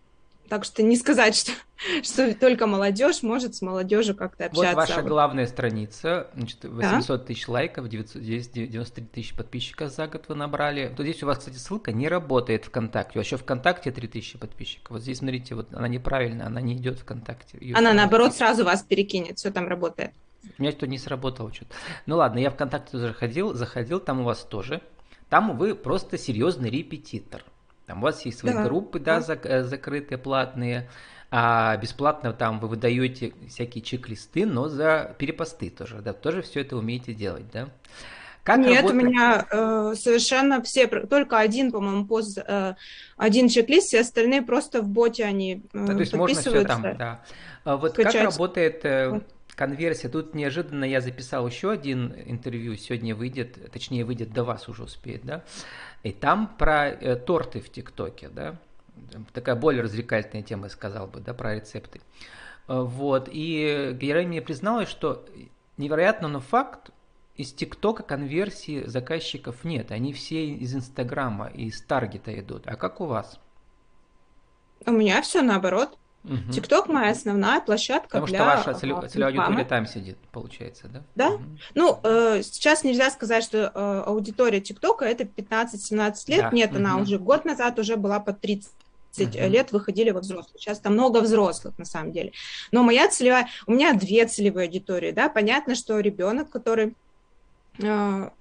Так 0.49 0.65
что 0.65 0.83
не 0.83 0.95
сказать, 0.97 1.35
что, 1.35 1.51
что 2.03 2.35
только 2.35 2.67
молодежь 2.67 3.23
может 3.23 3.55
с 3.55 3.61
молодежью 3.61 4.15
как-то 4.15 4.45
общаться. 4.45 4.75
Вот 4.75 4.75
ваша 4.75 5.01
главная 5.01 5.47
страница, 5.47 6.27
значит, 6.35 6.63
800 6.63 7.19
да? 7.19 7.25
тысяч 7.25 7.47
лайков, 7.47 7.89
993 7.89 9.05
тысячи 9.05 9.35
подписчиков 9.35 9.91
за 9.91 10.07
год 10.07 10.25
вы 10.27 10.35
набрали. 10.35 10.93
То 10.95 11.03
здесь 11.03 11.23
у 11.23 11.25
вас, 11.25 11.39
кстати, 11.39 11.55
ссылка 11.55 11.91
не 11.91 12.07
работает 12.07 12.65
ВКонтакте. 12.65 13.19
Еще 13.19 13.37
ВКонтакте 13.37 13.91
3000 13.91 14.37
подписчиков. 14.37 14.91
Вот 14.91 15.01
здесь, 15.01 15.19
смотрите, 15.19 15.55
вот 15.55 15.73
она 15.73 15.87
неправильная, 15.87 16.47
она 16.47 16.61
не 16.61 16.75
идет 16.75 16.99
ВКонтакте. 16.99 17.57
Ее 17.59 17.75
она, 17.75 17.93
наоборот, 17.93 18.33
сразу 18.33 18.65
вас 18.65 18.83
перекинет, 18.83 19.37
все 19.39 19.51
там 19.51 19.67
работает. 19.67 20.11
У 20.57 20.61
меня 20.61 20.71
что 20.71 20.87
не 20.87 20.97
сработало 20.97 21.53
что-то. 21.53 21.73
Ну 22.05 22.17
ладно, 22.17 22.39
я 22.39 22.51
ВКонтакте 22.51 22.91
тоже 22.91 23.13
ходил, 23.13 23.53
заходил, 23.53 23.99
там 23.99 24.21
у 24.21 24.23
вас 24.23 24.43
тоже. 24.43 24.81
Там 25.29 25.57
вы 25.57 25.73
просто 25.73 26.17
серьезный 26.17 26.69
репетитор. 26.69 27.43
Там 27.93 28.01
у 28.01 28.05
вас 28.05 28.25
есть 28.25 28.39
свои 28.39 28.53
да. 28.53 28.63
группы, 28.63 28.99
да, 28.99 29.19
да. 29.19 29.33
Зак- 29.35 29.63
закрытые, 29.65 30.17
платные. 30.17 30.89
А 31.29 31.77
бесплатно 31.77 32.33
там 32.33 32.59
вы 32.59 32.67
выдаете 32.67 33.33
всякие 33.47 33.83
чек-листы, 33.83 34.47
но 34.47 34.67
за 34.67 35.15
перепосты 35.19 35.69
тоже, 35.69 36.01
да, 36.01 36.11
тоже 36.13 36.41
все 36.41 36.61
это 36.61 36.75
умеете 36.75 37.13
делать, 37.13 37.45
да? 37.51 37.69
Как 38.43 38.57
Нет, 38.57 38.81
работает... 38.81 38.93
у 38.93 39.07
меня 39.07 39.45
э, 39.49 39.93
совершенно 39.95 40.61
все, 40.63 40.87
только 40.87 41.37
один, 41.37 41.71
по-моему, 41.71 42.07
пост, 42.07 42.39
э, 42.39 42.75
один 43.15 43.47
чек-лист, 43.47 43.89
все 43.89 44.01
остальные 44.01 44.41
просто 44.41 44.81
в 44.81 44.89
боте 44.89 45.23
они 45.23 45.63
э, 45.73 45.85
да, 45.85 45.93
То 45.93 45.99
есть 45.99 46.13
можно 46.13 46.41
все 46.41 46.63
там, 46.65 46.81
да. 46.81 47.23
А 47.63 47.77
вот 47.77 47.91
скачать. 47.91 48.13
как 48.13 48.23
работает 48.23 48.85
э, 48.85 49.21
конверсия? 49.55 50.09
Тут 50.09 50.33
неожиданно 50.33 50.83
я 50.83 50.99
записал 50.99 51.47
еще 51.47 51.71
один 51.71 52.13
интервью, 52.25 52.75
сегодня 52.75 53.15
выйдет, 53.15 53.71
точнее 53.71 54.03
выйдет 54.03 54.33
до 54.33 54.43
вас 54.43 54.67
уже 54.67 54.83
успеет, 54.83 55.23
да? 55.23 55.43
И 56.03 56.11
там 56.11 56.47
про 56.57 56.89
э, 56.89 57.15
торты 57.15 57.61
в 57.61 57.69
ТикТоке, 57.69 58.27
да, 58.29 58.57
такая 59.31 59.55
более 59.55 59.83
развлекательная 59.83 60.43
тема, 60.43 60.69
сказал 60.69 61.07
бы, 61.07 61.21
да, 61.21 61.33
про 61.33 61.55
рецепты. 61.55 62.01
Э, 62.67 62.81
вот, 62.81 63.29
и 63.31 63.95
героиня 63.99 64.27
мне 64.27 64.41
призналась, 64.41 64.89
что 64.89 65.25
невероятно, 65.77 66.27
но 66.27 66.41
факт, 66.41 66.91
из 67.35 67.51
ТикТока 67.51 68.03
конверсии 68.03 68.85
заказчиков 68.85 69.63
нет, 69.63 69.91
они 69.91 70.13
все 70.13 70.45
из 70.49 70.75
Инстаграма 70.75 71.47
из 71.47 71.81
Таргета 71.81 72.37
идут. 72.39 72.67
А 72.67 72.75
как 72.75 73.01
у 73.01 73.05
вас? 73.05 73.39
У 74.85 74.91
меня 74.91 75.21
все 75.21 75.41
наоборот. 75.41 75.97
ТикТок 76.51 76.87
моя 76.87 77.11
основная 77.11 77.59
площадка 77.59 78.19
Потому 78.19 78.27
для... 78.27 78.39
что 78.39 78.45
ваша 78.45 78.79
целевая, 78.79 79.09
целевая 79.09 79.33
аудитория 79.33 79.65
там 79.65 79.85
сидит, 79.85 80.17
получается, 80.31 80.87
да? 80.87 81.03
Да. 81.15 81.29
Угу. 81.31 81.43
Ну, 81.75 81.99
э, 82.03 82.41
сейчас 82.43 82.83
нельзя 82.83 83.11
сказать, 83.11 83.43
что 83.43 83.71
э, 83.73 84.03
аудитория 84.05 84.61
ТикТока 84.61 85.03
это 85.03 85.25
15-17 85.25 86.13
лет. 86.27 86.41
Да. 86.41 86.49
Нет, 86.51 86.71
угу. 86.71 86.77
она 86.77 86.97
уже 86.97 87.19
год 87.19 87.43
назад 87.43 87.77
уже 87.77 87.97
была 87.97 88.19
под 88.21 88.39
30 88.39 88.71
uh-huh. 89.17 89.47
лет 89.47 89.71
выходили 89.71 90.11
во 90.11 90.21
взрослых. 90.21 90.55
Сейчас 90.57 90.79
там 90.79 90.93
много 90.93 91.19
взрослых, 91.19 91.77
на 91.77 91.85
самом 91.85 92.11
деле. 92.11 92.31
Но 92.71 92.83
моя 92.83 93.09
целевая... 93.09 93.49
У 93.67 93.73
меня 93.73 93.93
две 93.93 94.25
целевые 94.25 94.67
аудитории, 94.67 95.11
да. 95.11 95.29
Понятно, 95.29 95.75
что 95.75 95.99
ребенок, 95.99 96.49
который 96.49 96.95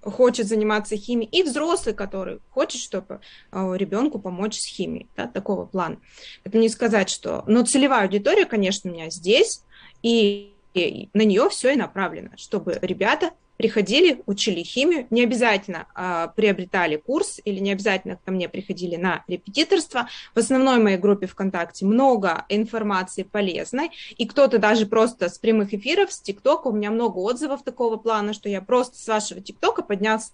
хочет 0.02 0.46
заниматься 0.46 0.96
химией, 0.96 1.30
и 1.30 1.42
взрослый, 1.42 1.94
который 1.94 2.40
хочет, 2.50 2.80
чтобы 2.80 3.20
э, 3.50 3.72
ребенку 3.76 4.18
помочь 4.18 4.58
с 4.58 4.66
химией, 4.66 5.08
да, 5.16 5.26
такого 5.26 5.64
плана. 5.64 5.98
Это 6.44 6.58
не 6.58 6.68
сказать, 6.68 7.08
что... 7.08 7.42
Но 7.46 7.64
целевая 7.64 8.04
аудитория, 8.04 8.44
конечно, 8.44 8.90
у 8.90 8.94
меня 8.94 9.08
здесь, 9.10 9.62
и 10.02 10.54
на 10.74 11.22
нее 11.22 11.48
все 11.50 11.72
и 11.72 11.76
направлено, 11.76 12.30
чтобы 12.36 12.78
ребята 12.80 13.30
приходили, 13.56 14.22
учили 14.26 14.62
химию, 14.62 15.06
не 15.10 15.22
обязательно 15.22 15.86
э, 15.94 16.28
приобретали 16.34 16.96
курс 16.96 17.40
или 17.44 17.58
не 17.60 17.72
обязательно 17.72 18.18
ко 18.24 18.30
мне 18.32 18.48
приходили 18.48 18.96
на 18.96 19.24
репетиторство. 19.28 20.08
В 20.34 20.38
основной 20.38 20.78
моей 20.78 20.96
группе 20.96 21.26
ВКонтакте 21.26 21.84
много 21.84 22.44
информации 22.48 23.22
полезной, 23.22 23.90
и 24.16 24.26
кто-то 24.26 24.58
даже 24.58 24.86
просто 24.86 25.28
с 25.28 25.38
прямых 25.38 25.74
эфиров, 25.74 26.12
с 26.12 26.20
ТикТока, 26.20 26.68
у 26.68 26.72
меня 26.72 26.90
много 26.90 27.18
отзывов 27.18 27.62
такого 27.62 27.96
плана, 27.96 28.32
что 28.32 28.48
я 28.48 28.60
просто 28.60 28.98
с 28.98 29.06
вашего 29.06 29.40
ТикТока 29.40 29.82
поднялся 29.82 30.32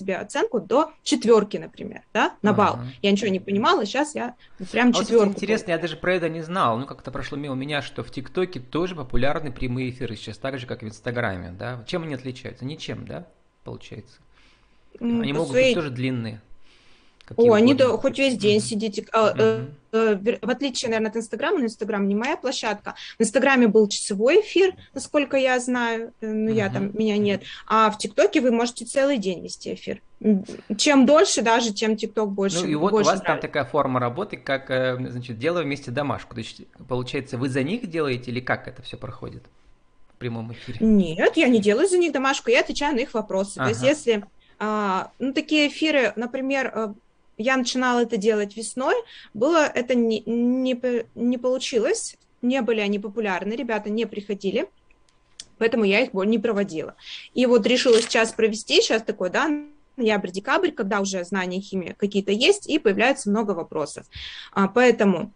себе 0.00 0.16
оценку 0.16 0.60
до 0.60 0.92
четверки, 1.02 1.56
например, 1.56 2.02
да, 2.12 2.34
на 2.42 2.52
балл. 2.52 2.74
Ага. 2.74 2.86
Я 3.02 3.12
ничего 3.12 3.28
не 3.28 3.40
понимала, 3.40 3.84
сейчас 3.84 4.14
я 4.14 4.34
прям 4.72 4.92
четверку. 4.92 5.24
А 5.24 5.26
вот, 5.26 5.34
интересно, 5.36 5.70
я 5.70 5.78
даже 5.78 5.96
про 5.96 6.14
это 6.14 6.28
не 6.28 6.40
знал. 6.40 6.78
Ну, 6.78 6.86
как-то 6.86 7.10
прошло 7.10 7.36
мимо 7.36 7.54
меня, 7.54 7.82
что 7.82 8.02
в 8.02 8.10
ТикТоке 8.10 8.60
тоже 8.60 8.94
популярны 8.94 9.52
прямые 9.52 9.90
эфиры 9.90 10.16
сейчас, 10.16 10.38
так 10.38 10.58
же, 10.58 10.66
как 10.66 10.82
и 10.82 10.86
в 10.86 10.88
Инстаграме, 10.88 11.52
да? 11.52 11.84
Чем 11.86 12.02
они 12.02 12.14
отличаются? 12.14 12.64
Ничем, 12.64 13.06
да, 13.06 13.26
получается? 13.64 14.20
Они 14.98 15.32
могут 15.32 15.52
быть 15.52 15.74
тоже 15.74 15.90
длинные. 15.90 16.40
О, 17.36 17.52
они 17.52 17.74
да, 17.74 17.88
хоть 17.96 18.18
весь 18.18 18.36
день 18.36 18.58
mm-hmm. 18.58 18.60
сидите. 18.60 19.06
Mm-hmm. 19.12 19.66
В 19.92 20.50
отличие, 20.50 20.88
наверное, 20.88 21.10
от 21.10 21.16
Инстаграма, 21.16 21.58
но 21.58 21.64
Инстаграм 21.64 22.06
не 22.06 22.14
моя 22.14 22.36
площадка. 22.36 22.94
В 23.18 23.22
Инстаграме 23.22 23.66
был 23.66 23.88
часовой 23.88 24.40
эфир, 24.40 24.74
насколько 24.94 25.36
я 25.36 25.58
знаю, 25.58 26.12
э, 26.20 26.32
ну, 26.32 26.50
я 26.50 26.70
там, 26.70 26.96
меня 26.96 27.18
нет. 27.18 27.42
А 27.66 27.90
в 27.90 27.98
ТикТоке 27.98 28.40
вы 28.40 28.52
можете 28.52 28.84
целый 28.84 29.18
день 29.18 29.42
вести 29.42 29.74
эфир. 29.74 30.00
Чем 30.76 31.06
дольше 31.06 31.42
даже, 31.42 31.72
тем 31.72 31.96
ТикТок 31.96 32.30
больше. 32.30 32.60
Ну 32.60 32.66
и 32.68 32.74
вот 32.76 32.92
больше 32.92 33.10
у 33.10 33.12
вас 33.12 33.22
нравится. 33.22 33.42
там 33.42 33.50
такая 33.50 33.64
форма 33.64 33.98
работы, 33.98 34.36
как, 34.36 34.66
значит, 34.68 35.38
делаю 35.38 35.64
вместе 35.64 35.90
домашку. 35.90 36.34
То 36.34 36.40
есть, 36.40 36.62
получается, 36.88 37.36
вы 37.36 37.48
за 37.48 37.62
них 37.64 37.88
делаете 37.88 38.30
или 38.30 38.40
как 38.40 38.68
это 38.68 38.82
все 38.82 38.96
проходит 38.96 39.42
в 40.14 40.18
прямом 40.18 40.52
эфире? 40.52 40.78
Нет, 40.80 41.36
я 41.36 41.48
не 41.48 41.58
делаю 41.58 41.88
за 41.88 41.98
них 41.98 42.12
домашку, 42.12 42.50
я 42.50 42.60
отвечаю 42.60 42.94
на 42.94 43.00
их 43.00 43.14
вопросы. 43.14 43.54
Ага. 43.56 43.64
То 43.64 43.70
есть, 43.70 43.82
если 43.82 44.24
а, 44.60 45.10
ну, 45.18 45.32
такие 45.32 45.68
эфиры, 45.68 46.12
например, 46.16 46.94
я 47.40 47.56
начинала 47.56 48.00
это 48.00 48.16
делать 48.16 48.56
весной, 48.56 48.94
было 49.34 49.64
это 49.66 49.94
не, 49.94 50.22
не, 50.26 50.78
не 51.14 51.38
получилось, 51.38 52.16
не 52.42 52.60
были 52.60 52.80
они 52.80 52.98
популярны, 52.98 53.54
ребята 53.54 53.88
не 53.90 54.06
приходили, 54.06 54.68
поэтому 55.58 55.84
я 55.84 56.00
их 56.00 56.12
не 56.12 56.38
проводила. 56.38 56.96
И 57.32 57.46
вот 57.46 57.66
решила 57.66 58.00
сейчас 58.00 58.32
провести, 58.32 58.82
сейчас 58.82 59.02
такой, 59.02 59.30
да, 59.30 59.48
ноябрь-декабрь, 59.96 60.70
когда 60.70 61.00
уже 61.00 61.24
знания 61.24 61.60
химии 61.60 61.94
какие-то 61.98 62.32
есть, 62.32 62.68
и 62.68 62.78
появляется 62.78 63.30
много 63.30 63.52
вопросов. 63.52 64.06
А, 64.52 64.68
поэтому 64.68 65.32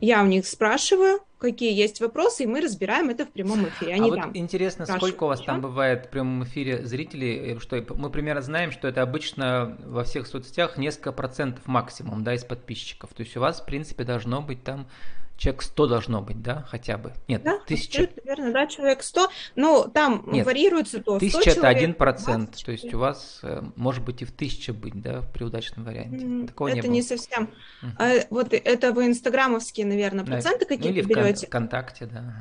я 0.00 0.22
у 0.22 0.26
них 0.26 0.46
спрашиваю, 0.46 1.20
какие 1.42 1.74
есть 1.74 2.00
вопросы, 2.00 2.44
и 2.44 2.46
мы 2.46 2.60
разбираем 2.60 3.10
это 3.10 3.26
в 3.26 3.30
прямом 3.30 3.68
эфире. 3.68 3.94
Они 3.94 4.10
а 4.10 4.26
вот 4.26 4.36
интересно, 4.36 4.86
сколько 4.86 5.24
у 5.24 5.26
вас 5.26 5.40
там 5.40 5.60
бывает 5.60 6.06
в 6.06 6.10
прямом 6.10 6.44
эфире 6.44 6.86
зрителей? 6.86 7.58
Что 7.58 7.84
мы 7.94 8.10
примерно 8.10 8.40
знаем, 8.40 8.70
что 8.70 8.88
это 8.88 9.02
обычно 9.02 9.76
во 9.84 10.04
всех 10.04 10.26
соцсетях 10.26 10.78
несколько 10.78 11.12
процентов 11.12 11.66
максимум, 11.66 12.24
да, 12.24 12.34
из 12.34 12.44
подписчиков. 12.44 13.10
То 13.14 13.22
есть 13.22 13.36
у 13.36 13.40
вас, 13.40 13.60
в 13.60 13.66
принципе, 13.66 14.04
должно 14.04 14.40
быть 14.40 14.62
там 14.62 14.86
человек 15.36 15.62
100 15.62 15.86
должно 15.86 16.22
быть, 16.22 16.42
да, 16.42 16.64
хотя 16.68 16.98
бы? 16.98 17.12
Нет, 17.28 17.42
да, 17.42 17.58
тысяча. 17.66 18.08
Верно, 18.24 18.52
да, 18.52 18.66
человек 18.66 19.02
100. 19.02 19.28
Ну, 19.56 19.90
там 19.92 20.22
Нет, 20.26 20.46
варьируется 20.46 21.02
то. 21.02 21.18
Тысяча 21.18 21.50
это 21.50 21.68
один 21.68 21.94
процент, 21.94 22.62
то 22.64 22.72
есть 22.72 22.92
у 22.94 22.98
вас 22.98 23.40
э, 23.42 23.62
может 23.76 24.04
быть 24.04 24.22
и 24.22 24.24
в 24.24 24.32
тысяча 24.32 24.72
быть, 24.72 25.00
да, 25.00 25.22
при 25.34 25.44
удачном 25.44 25.84
варианте. 25.84 26.46
Такого 26.46 26.68
это 26.68 26.88
не, 26.88 26.98
не 26.98 27.02
совсем. 27.02 27.50
Угу. 27.82 27.90
А, 27.98 28.10
вот 28.30 28.52
это 28.52 28.92
вы 28.92 29.06
инстаграмовские, 29.06 29.86
наверное, 29.86 30.24
проценты 30.24 30.66
да. 30.66 30.76
какие-то 30.76 31.08
ну, 31.08 31.08
берете? 31.08 31.46
в 31.46 31.48
ВКонтакте, 31.48 32.06
да. 32.06 32.34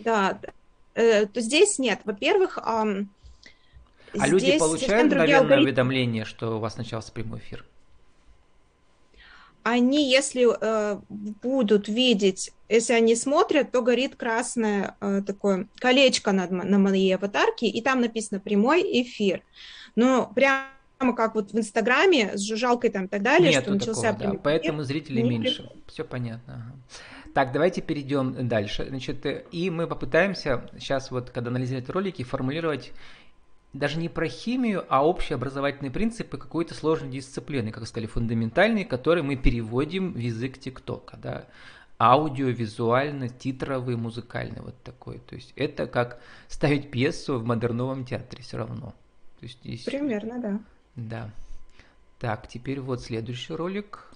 Да, 0.00 0.38
э, 0.94 1.26
то 1.26 1.40
здесь 1.40 1.78
нет. 1.78 2.00
Во-первых, 2.04 2.58
а 4.18 4.28
люди 4.28 4.58
получают 4.58 5.06
мгновенное 5.06 5.40
алгоритм... 5.40 5.64
уведомление, 5.64 6.24
что 6.24 6.56
у 6.56 6.60
вас 6.60 6.76
начался 6.76 7.12
прямой 7.12 7.38
эфир? 7.40 7.64
Они, 9.64 10.10
если 10.10 10.46
э, 10.48 11.00
будут 11.08 11.88
видеть, 11.88 12.52
если 12.68 12.92
они 12.92 13.16
смотрят, 13.16 13.72
то 13.72 13.82
горит 13.82 14.14
красное 14.14 14.96
э, 15.00 15.22
такое 15.26 15.68
колечко 15.78 16.32
над, 16.32 16.50
на 16.50 16.78
моей 16.78 17.14
аватарке, 17.16 17.66
и 17.66 17.82
там 17.82 18.00
написано 18.00 18.40
«прямой 18.40 18.82
эфир». 19.02 19.42
Но 19.96 20.30
прямо 20.34 20.68
как 21.16 21.34
вот 21.34 21.52
в 21.52 21.58
Инстаграме 21.58 22.36
с 22.36 22.42
жужжалкой 22.42 22.90
там 22.90 23.06
и 23.06 23.08
так 23.08 23.22
далее, 23.22 23.50
Нету 23.50 23.62
что 23.62 23.72
начался 23.72 24.12
такого, 24.12 24.18
прямой 24.18 24.36
да. 24.36 24.42
Поэтому 24.44 24.82
зрителей 24.82 25.22
меньше. 25.22 25.62
Приходит. 25.62 25.82
Все 25.86 26.04
понятно. 26.04 26.54
Ага. 26.54 26.74
Так, 27.34 27.52
давайте 27.52 27.82
перейдем 27.82 28.46
дальше. 28.46 28.86
Значит, 28.88 29.26
и 29.50 29.68
мы 29.70 29.88
попытаемся 29.88 30.70
сейчас 30.78 31.10
вот, 31.10 31.30
когда 31.30 31.50
анализировать 31.50 31.88
ролики, 31.90 32.22
формулировать 32.22 32.92
даже 33.74 33.98
не 33.98 34.08
про 34.08 34.28
химию, 34.28 34.86
а 34.88 35.06
общие 35.06 35.34
образовательные 35.34 35.90
принципы 35.90 36.38
какой-то 36.38 36.74
сложной 36.74 37.10
дисциплины, 37.10 37.72
как 37.72 37.86
сказали, 37.86 38.06
фундаментальные, 38.06 38.84
которые 38.84 39.24
мы 39.24 39.36
переводим 39.36 40.12
в 40.12 40.18
язык 40.18 40.58
ТикТока, 40.58 41.18
да, 41.20 41.46
аудиовизуально, 41.98 43.28
титровый, 43.28 43.96
музыкальный, 43.96 44.62
вот 44.62 44.80
такой. 44.82 45.18
То 45.18 45.34
есть 45.34 45.52
это 45.56 45.86
как 45.86 46.20
ставить 46.48 46.90
пьесу 46.90 47.38
в 47.38 47.44
модерновом 47.44 48.04
театре 48.04 48.42
все 48.42 48.58
равно. 48.58 48.94
То 49.40 49.46
есть 49.46 49.58
здесь... 49.62 49.84
Примерно, 49.84 50.40
да. 50.40 50.60
Да. 50.94 51.30
Так, 52.20 52.48
теперь 52.48 52.80
вот 52.80 53.02
следующий 53.02 53.54
ролик. 53.54 54.13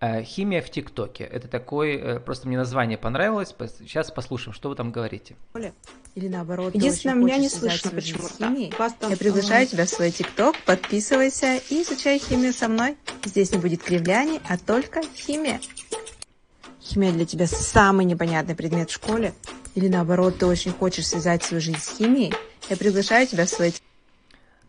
Э, 0.00 0.22
химия 0.22 0.62
в 0.62 0.70
ТикТоке. 0.70 1.24
Это 1.24 1.48
такой, 1.48 1.96
э, 1.96 2.20
просто 2.20 2.46
мне 2.46 2.56
название 2.56 2.96
понравилось. 2.96 3.52
Сейчас 3.80 4.12
послушаем, 4.12 4.52
что 4.52 4.68
вы 4.68 4.76
там 4.76 4.92
говорите. 4.92 5.34
Или 6.14 6.28
наоборот, 6.28 6.72
Единственное, 6.74 7.16
меня 7.16 7.36
не 7.36 7.48
слышно 7.48 7.90
почему-то. 7.90 8.48
Я 9.08 9.16
приглашаю 9.16 9.66
тебя 9.66 9.86
в 9.86 9.88
свой 9.88 10.12
ТикТок, 10.12 10.54
подписывайся 10.64 11.56
и 11.68 11.82
изучай 11.82 12.20
химию 12.20 12.52
со 12.52 12.68
мной. 12.68 12.96
Здесь 13.24 13.50
не 13.50 13.58
будет 13.58 13.82
кривляний, 13.82 14.40
а 14.48 14.56
только 14.56 15.02
химия. 15.16 15.60
Химия 16.80 17.10
для 17.10 17.26
тебя 17.26 17.48
самый 17.48 18.04
непонятный 18.04 18.54
предмет 18.54 18.90
в 18.90 18.94
школе? 18.94 19.34
Или 19.74 19.88
наоборот, 19.88 20.38
ты 20.38 20.46
очень 20.46 20.72
хочешь 20.72 21.08
связать 21.08 21.42
свою 21.42 21.60
жизнь 21.60 21.78
с 21.78 21.96
химией? 21.96 22.32
Я 22.70 22.76
приглашаю 22.76 23.26
тебя 23.26 23.46
в 23.46 23.48
свой 23.48 23.74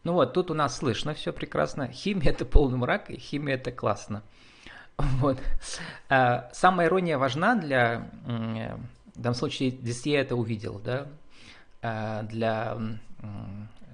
Ну 0.03 0.13
вот, 0.13 0.33
тут 0.33 0.50
у 0.50 0.55
нас 0.55 0.77
слышно 0.77 1.13
все 1.13 1.31
прекрасно. 1.31 1.88
Химия– 1.88 2.31
это 2.31 2.45
полный 2.45 2.79
мрак, 2.79 3.12
и 3.12 3.17
химия– 3.17 3.53
это 3.55 3.71
классно. 3.71 4.24
Вот. 5.20 5.39
А, 6.10 6.50
самая 6.53 6.88
ирония 6.88 7.18
важна 7.18 7.56
для, 7.56 8.10
в 8.25 9.22
данном 9.22 9.36
случае, 9.36 9.72
здесь 9.72 10.06
я 10.06 10.22
это 10.22 10.36
увидел, 10.36 10.79
да, 10.79 11.08
а, 11.82 12.24
для, 12.24 12.77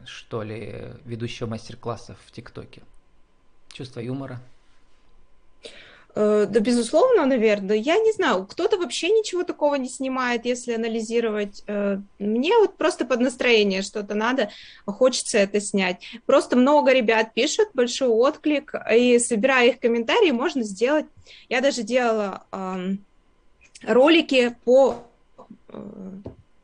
что 0.05 0.43
ли, 0.43 0.93
ведущего 1.05 1.47
мастер-классов 1.47 2.17
в 2.25 2.31
ТикТоке. 2.31 2.81
Чувство 3.71 4.00
юмора– 4.00 4.39
Э, 4.54 4.54
да, 6.15 6.60
безусловно, 6.62 7.25
наверное. 7.25 7.75
Я 7.75 7.98
не 7.98 8.13
знаю, 8.13 8.45
кто-то 8.45 8.77
вообще 8.77 9.10
ничего 9.10 9.43
такого 9.43 9.75
не 9.75 9.89
снимает, 9.89 10.45
если 10.45 10.74
анализировать. 10.74 11.63
Э, 11.67 11.98
мне 12.19 12.57
вот 12.57 12.77
просто 12.77 13.03
под 13.05 13.19
настроение 13.19 13.81
что-то 13.81 14.15
надо, 14.15 14.50
хочется 14.86 15.38
это 15.38 15.60
снять. 15.60 15.98
Просто 16.25 16.55
много 16.55 16.93
ребят 16.93 17.34
пишут, 17.34 17.69
большой 17.74 18.07
отклик, 18.07 18.74
и 18.93 19.19
собирая 19.19 19.69
их 19.69 19.79
комментарии, 19.79 20.31
можно 20.31 20.63
сделать. 20.63 21.05
Я 21.50 21.60
даже 21.60 21.84
делала 21.84 22.43
ролики 23.84 24.55
по 24.63 25.03
э, 25.69 25.81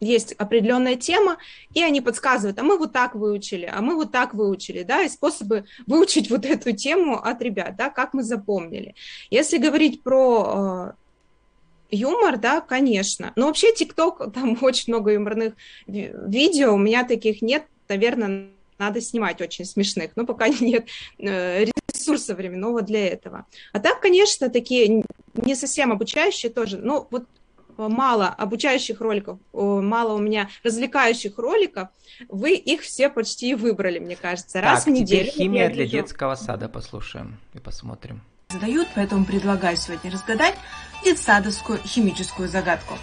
есть 0.01 0.33
определенная 0.33 0.95
тема, 0.95 1.37
и 1.73 1.81
они 1.81 2.01
подсказывают, 2.01 2.59
а 2.59 2.63
мы 2.63 2.77
вот 2.77 2.91
так 2.91 3.15
выучили, 3.15 3.71
а 3.71 3.81
мы 3.81 3.95
вот 3.95 4.11
так 4.11 4.33
выучили, 4.33 4.83
да, 4.83 5.03
и 5.03 5.09
способы 5.09 5.65
выучить 5.87 6.29
вот 6.29 6.45
эту 6.45 6.73
тему 6.73 7.17
от 7.17 7.41
ребят, 7.41 7.75
да, 7.77 7.89
как 7.89 8.13
мы 8.13 8.23
запомнили. 8.23 8.95
Если 9.29 9.57
говорить 9.57 10.01
про 10.01 10.93
э, 11.91 11.95
юмор, 11.95 12.37
да, 12.37 12.61
конечно. 12.61 13.31
Но 13.35 13.47
вообще 13.47 13.73
ТикТок, 13.73 14.33
там 14.33 14.57
очень 14.61 14.91
много 14.91 15.11
юморных 15.11 15.53
видео, 15.85 16.73
у 16.73 16.77
меня 16.77 17.05
таких 17.05 17.41
нет, 17.41 17.65
наверное, 17.87 18.49
надо 18.79 18.99
снимать 18.99 19.39
очень 19.39 19.65
смешных, 19.65 20.11
но 20.15 20.25
пока 20.25 20.47
нет 20.59 20.87
э, 21.19 21.65
ресурса 21.93 22.33
временного 22.33 22.81
для 22.81 23.07
этого. 23.07 23.45
А 23.71 23.79
так, 23.79 24.01
конечно, 24.01 24.49
такие 24.49 25.03
не 25.35 25.55
совсем 25.55 25.91
обучающие 25.91 26.51
тоже, 26.51 26.79
ну, 26.79 27.07
вот 27.11 27.25
мало 27.77 28.27
обучающих 28.27 29.01
роликов, 29.01 29.39
мало 29.53 30.13
у 30.13 30.19
меня 30.19 30.49
развлекающих 30.63 31.37
роликов, 31.37 31.89
вы 32.29 32.53
их 32.53 32.81
все 32.81 33.09
почти 33.09 33.55
выбрали, 33.55 33.99
мне 33.99 34.15
кажется, 34.15 34.61
раз 34.61 34.83
так, 34.83 34.93
в 34.93 34.95
неделю. 34.95 35.31
химия 35.31 35.69
для 35.69 35.83
вижу. 35.83 35.97
детского 35.97 36.35
сада 36.35 36.69
послушаем 36.69 37.39
и 37.53 37.59
посмотрим. 37.59 38.21
Задают, 38.49 38.87
поэтому 38.95 39.25
предлагаю 39.25 39.77
сегодня 39.77 40.11
разгадать 40.11 40.55
детсадовскую 41.05 41.79
химическую 41.79 42.49
загадку. 42.49 42.95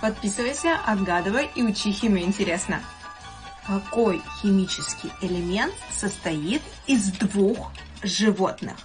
Подписывайся, 0.00 0.78
отгадывай 0.86 1.50
и 1.54 1.62
учи 1.62 1.92
химию 1.92 2.24
интересно. 2.24 2.80
Какой 3.66 4.22
химический 4.40 5.10
элемент 5.20 5.74
состоит 5.92 6.62
из 6.86 7.12
двух 7.12 7.70
животных? 8.02 8.76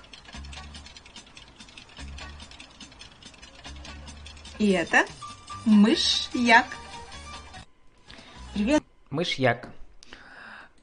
И 4.64 4.72
это 4.72 5.06
мышьяк. 5.66 6.66
Привет. 8.54 8.82
Мышьяк. 9.10 9.68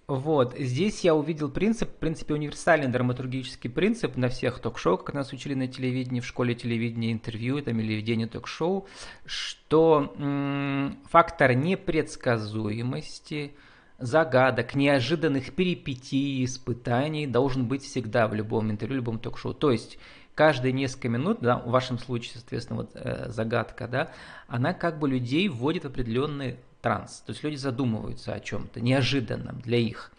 Вот, 0.07 0.55
здесь 0.59 1.01
я 1.01 1.15
увидел 1.15 1.51
принцип, 1.51 1.89
в 1.89 1.95
принципе, 1.95 2.35
универсальный 2.35 2.89
драматургический 2.89 3.71
принцип 3.71 4.19
на 4.19 4.29
всех 4.29 4.59
ток-шоу, 4.59 4.99
как 4.99 5.15
нас 5.15 5.33
учили 5.33 5.55
на 5.55 5.67
телевидении, 5.67 6.21
в 6.21 6.27
школе 6.27 6.55
телевидения, 6.55 7.11
интервью 7.11 7.63
там, 7.63 7.81
или 7.81 7.95
ведение 7.95 8.27
ток-шоу, 8.27 8.87
что 9.25 10.15
м- 10.19 10.99
фактор 11.09 11.55
непредсказуемости, 11.55 13.55
загадок, 13.99 14.75
неожиданных 14.75 15.55
перипетий, 15.55 16.45
испытаний 16.45 17.27
должен 17.27 17.67
быть 17.67 17.85
всегда 17.85 18.29
в 18.29 18.35
любом 18.35 18.71
интервью, 18.71 18.97
в 18.97 19.05
любом 19.05 19.19
ток-шоу. 19.19 19.55
То 19.55 19.71
есть 19.71 19.99
каждые 20.35 20.73
несколько 20.73 21.09
минут, 21.09 21.39
да, 21.41 21.59
в 21.59 21.71
вашем 21.71 21.99
случае, 21.99 22.35
соответственно, 22.35 22.81
вот 22.81 22.91
э, 22.95 23.31
загадка, 23.31 23.89
да, 23.89 24.11
она 24.49 24.73
как 24.73 24.99
бы 24.99 25.09
людей 25.09 25.49
вводит 25.49 25.85
в 25.85 25.89
определенный 25.89 26.57
транс. 26.81 27.23
То 27.27 27.33
есть 27.33 27.43
люди 27.43 27.57
задумываются 27.57 28.33
о 28.33 28.41
чем-то 28.41 28.81
неожиданном 28.81 29.61
для 29.61 29.79
их. 29.79 30.13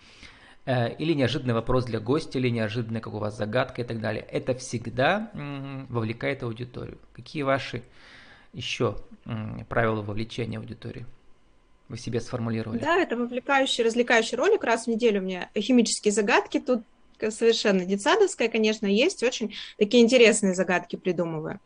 Э, 0.65 0.93
или 0.93 1.13
неожиданный 1.13 1.54
вопрос 1.54 1.86
для 1.86 2.00
гостя, 2.00 2.38
или 2.38 2.50
неожиданная 2.50 3.02
как 3.02 3.13
у 3.13 3.17
вас 3.17 3.36
загадка 3.36 3.82
и 3.82 3.86
так 3.86 4.00
далее. 4.00 4.26
Это 4.30 4.54
всегда 4.54 5.32
м, 5.34 5.88
вовлекает 5.88 6.43
аудиторию. 6.43 6.97
Какие 7.13 7.43
ваши 7.43 7.82
еще 8.54 8.97
м, 9.26 9.65
правила 9.67 10.02
вовлечения 10.02 10.60
аудитории? 10.60 11.06
Вы 11.89 11.97
себе 11.97 12.21
сформулировали? 12.21 12.80
Да, 12.80 12.95
это 12.95 13.17
вовлекающий, 13.17 13.84
развлекающий 13.84 14.38
ролик. 14.38 14.63
Раз 14.63 14.86
в 14.86 14.88
неделю 14.88 15.19
у 15.21 15.24
меня 15.24 15.50
химические 15.58 16.12
загадки. 16.12 16.60
Тут 16.60 16.84
совершенно 17.29 17.86
детсадовская, 17.86 18.47
конечно, 18.47 18.88
есть 18.88 19.21
очень 19.21 19.53
такие 19.77 20.03
интересные 20.03 20.55
загадки 20.55 20.95
придумываю. 20.95 21.60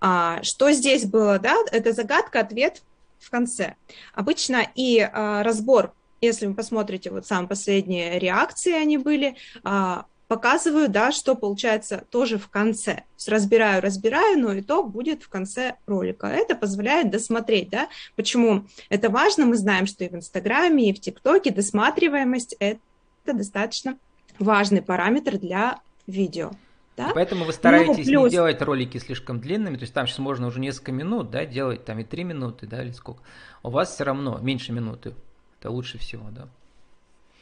А, 0.00 0.42
что 0.42 0.70
здесь 0.70 1.04
было, 1.06 1.38
да, 1.38 1.56
это 1.72 1.92
загадка, 1.92 2.40
ответ 2.40 2.82
в 3.18 3.30
конце. 3.30 3.74
Обычно 4.14 4.66
и 4.74 5.00
а, 5.00 5.42
разбор, 5.42 5.92
если 6.20 6.46
вы 6.46 6.54
посмотрите 6.54 7.10
вот 7.10 7.26
самые 7.26 7.48
последние 7.48 8.18
реакции 8.18 8.72
они 8.72 8.98
были, 8.98 9.36
а, 9.64 10.04
показываю, 10.30 10.88
да, 10.88 11.10
что 11.10 11.34
получается 11.34 12.04
тоже 12.08 12.38
в 12.38 12.48
конце. 12.48 13.02
Разбираю, 13.26 13.82
разбираю, 13.82 14.38
но 14.38 14.56
итог 14.56 14.92
будет 14.92 15.24
в 15.24 15.28
конце 15.28 15.74
ролика. 15.88 16.28
Это 16.28 16.54
позволяет 16.54 17.10
досмотреть, 17.10 17.68
да. 17.70 17.88
Почему 18.14 18.64
это 18.90 19.10
важно? 19.10 19.46
Мы 19.46 19.56
знаем, 19.56 19.86
что 19.86 20.04
и 20.04 20.08
в 20.08 20.14
Инстаграме, 20.14 20.88
и 20.88 20.94
в 20.94 21.00
ТикТоке 21.00 21.50
досматриваемость– 21.50 22.54
это 22.60 22.78
достаточно 23.24 23.98
важный 24.40 24.82
параметр 24.82 25.38
для 25.38 25.80
видео. 26.06 26.50
Да? 26.96 27.12
Поэтому 27.14 27.44
вы 27.44 27.52
стараетесь 27.52 28.06
ну, 28.06 28.12
плюс... 28.12 28.24
не 28.24 28.30
делать 28.30 28.60
ролики 28.60 28.98
слишком 28.98 29.40
длинными, 29.40 29.76
то 29.76 29.82
есть 29.82 29.94
там 29.94 30.06
сейчас 30.06 30.18
можно 30.18 30.48
уже 30.48 30.58
несколько 30.58 30.92
минут, 30.92 31.30
да, 31.30 31.46
делать 31.46 31.84
там 31.84 32.00
и 32.00 32.04
три 32.04 32.24
минуты, 32.24 32.66
да, 32.66 32.82
или 32.82 32.90
сколько. 32.90 33.22
У 33.62 33.70
вас 33.70 33.94
все 33.94 34.04
равно 34.04 34.38
меньше 34.38 34.72
минуты, 34.72 35.14
это 35.58 35.70
лучше 35.70 35.98
всего, 35.98 36.28
да. 36.30 36.48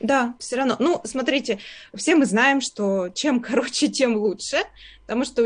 Да, 0.00 0.34
все 0.38 0.56
равно. 0.56 0.76
Ну, 0.78 1.00
смотрите, 1.04 1.58
все 1.94 2.14
мы 2.14 2.24
знаем, 2.26 2.60
что 2.60 3.08
чем 3.08 3.40
короче, 3.42 3.88
тем 3.88 4.16
лучше, 4.16 4.58
потому 5.06 5.24
что 5.24 5.42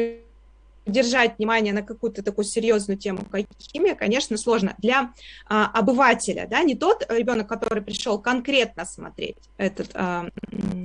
держать 0.86 1.38
внимание 1.38 1.72
на 1.72 1.82
какую-то 1.82 2.22
такую 2.22 2.44
серьезную 2.44 2.98
тему, 2.98 3.24
как 3.30 3.46
химия, 3.60 3.94
конечно, 3.94 4.36
сложно. 4.36 4.74
Для 4.78 5.12
а, 5.48 5.66
обывателя, 5.66 6.46
да, 6.48 6.62
не 6.62 6.74
тот 6.74 7.06
ребенок, 7.08 7.48
который 7.48 7.82
пришел 7.82 8.18
конкретно 8.18 8.84
смотреть 8.84 9.36
этот 9.56 9.90
а, 9.94 10.28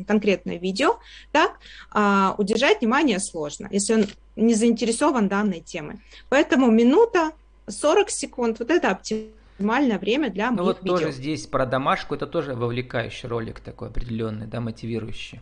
конкретное 0.07 0.57
видео, 0.57 0.99
так, 1.31 1.59
а, 1.91 2.35
удержать 2.37 2.81
внимание 2.81 3.19
сложно, 3.19 3.67
если 3.71 3.95
он 3.95 4.05
не 4.35 4.53
заинтересован 4.53 5.27
данной 5.27 5.61
темой. 5.61 5.97
Поэтому 6.29 6.69
минута, 6.69 7.31
40 7.67 8.09
секунд, 8.09 8.59
вот 8.59 8.69
это 8.69 8.91
оптимальное 8.91 9.97
время 9.97 10.29
для 10.29 10.51
ну 10.51 10.57
моих 10.57 10.67
вот 10.67 10.83
видео. 10.83 10.97
тоже 10.97 11.11
здесь 11.11 11.47
про 11.47 11.65
домашку, 11.65 12.13
это 12.13 12.27
тоже 12.27 12.53
вовлекающий 12.53 13.27
ролик 13.27 13.59
такой 13.59 13.89
определенный, 13.89 14.45
да, 14.45 14.61
мотивирующий 14.61 15.41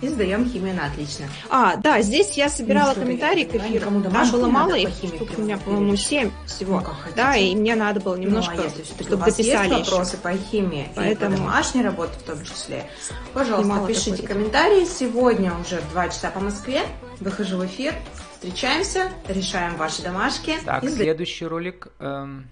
и 0.00 0.08
сдаем 0.08 0.48
химию 0.48 0.74
на 0.74 0.86
отлично. 0.86 1.26
А, 1.50 1.76
да, 1.76 2.00
здесь 2.02 2.36
я 2.36 2.48
собирала 2.48 2.92
ну, 2.94 3.02
комментарии 3.02 3.44
к 3.44 3.54
эфиру. 3.54 4.02
Там 4.10 4.30
было 4.30 4.48
мало 4.48 4.74
их, 4.74 4.90
у 5.36 5.40
меня, 5.40 5.58
по-моему, 5.58 5.96
7 5.96 6.30
всего. 6.46 6.80
Ну, 6.80 6.86
да, 7.16 7.36
и 7.36 7.54
мне 7.54 7.74
надо 7.74 8.00
было 8.00 8.16
немножко, 8.16 8.54
ну, 8.56 8.62
а 8.62 8.64
если, 8.64 8.84
чтобы 8.84 9.24
дописали 9.24 9.74
есть 9.74 9.90
вопросы 9.90 10.16
по 10.16 10.32
химии 10.32 10.88
Поэтому... 10.94 11.34
и 11.34 11.36
по 11.36 11.42
домашней 11.42 11.82
работе 11.82 12.12
в 12.18 12.22
том 12.22 12.44
числе, 12.44 12.88
пожалуйста, 13.32 13.86
пишите 13.86 14.26
комментарии. 14.26 14.84
Сегодня 14.84 15.52
уже 15.54 15.80
2 15.92 16.08
часа 16.08 16.30
по 16.30 16.40
Москве. 16.40 16.82
Выхожу 17.20 17.58
в 17.58 17.66
эфир. 17.66 17.94
Встречаемся, 18.34 19.10
решаем 19.26 19.76
ваши 19.76 20.02
домашки. 20.02 20.56
Так, 20.64 20.84
и... 20.84 20.88
следующий 20.88 21.46
ролик. 21.46 21.88
Эм... 21.98 22.48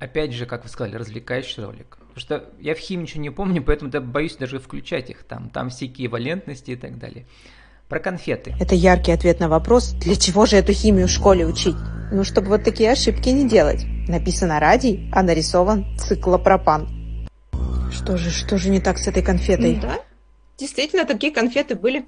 Опять 0.00 0.32
же, 0.32 0.46
как 0.46 0.64
вы 0.64 0.68
сказали, 0.68 0.96
развлекающий 0.96 1.62
ролик. 1.62 1.98
Потому 2.18 2.40
что 2.40 2.50
я 2.60 2.74
в 2.74 2.78
химии 2.78 3.02
ничего 3.02 3.22
не 3.22 3.30
помню, 3.30 3.62
поэтому 3.62 3.92
я 3.94 4.00
боюсь 4.00 4.34
даже 4.34 4.58
включать 4.58 5.08
их 5.08 5.22
там. 5.22 5.50
Там 5.50 5.70
всякие 5.70 6.08
валентности 6.08 6.72
и 6.72 6.76
так 6.76 6.98
далее. 6.98 7.26
Про 7.88 8.00
конфеты. 8.00 8.56
Это 8.58 8.74
яркий 8.74 9.12
ответ 9.12 9.38
на 9.38 9.48
вопрос, 9.48 9.90
для 9.92 10.16
чего 10.16 10.44
же 10.44 10.56
эту 10.56 10.72
химию 10.72 11.06
в 11.06 11.10
школе 11.10 11.46
учить? 11.46 11.76
Ну, 12.10 12.24
чтобы 12.24 12.48
вот 12.48 12.64
такие 12.64 12.90
ошибки 12.90 13.28
не 13.28 13.48
делать. 13.48 13.84
Написано 14.08 14.58
радий, 14.58 15.08
а 15.12 15.22
нарисован 15.22 15.86
циклопропан. 15.96 16.88
Что 17.92 18.16
же, 18.16 18.30
что 18.30 18.58
же 18.58 18.70
не 18.70 18.80
так 18.80 18.98
с 18.98 19.06
этой 19.06 19.22
конфетой? 19.22 19.76
Да, 19.76 20.00
действительно, 20.58 21.04
такие 21.04 21.32
конфеты 21.32 21.76
были. 21.76 22.04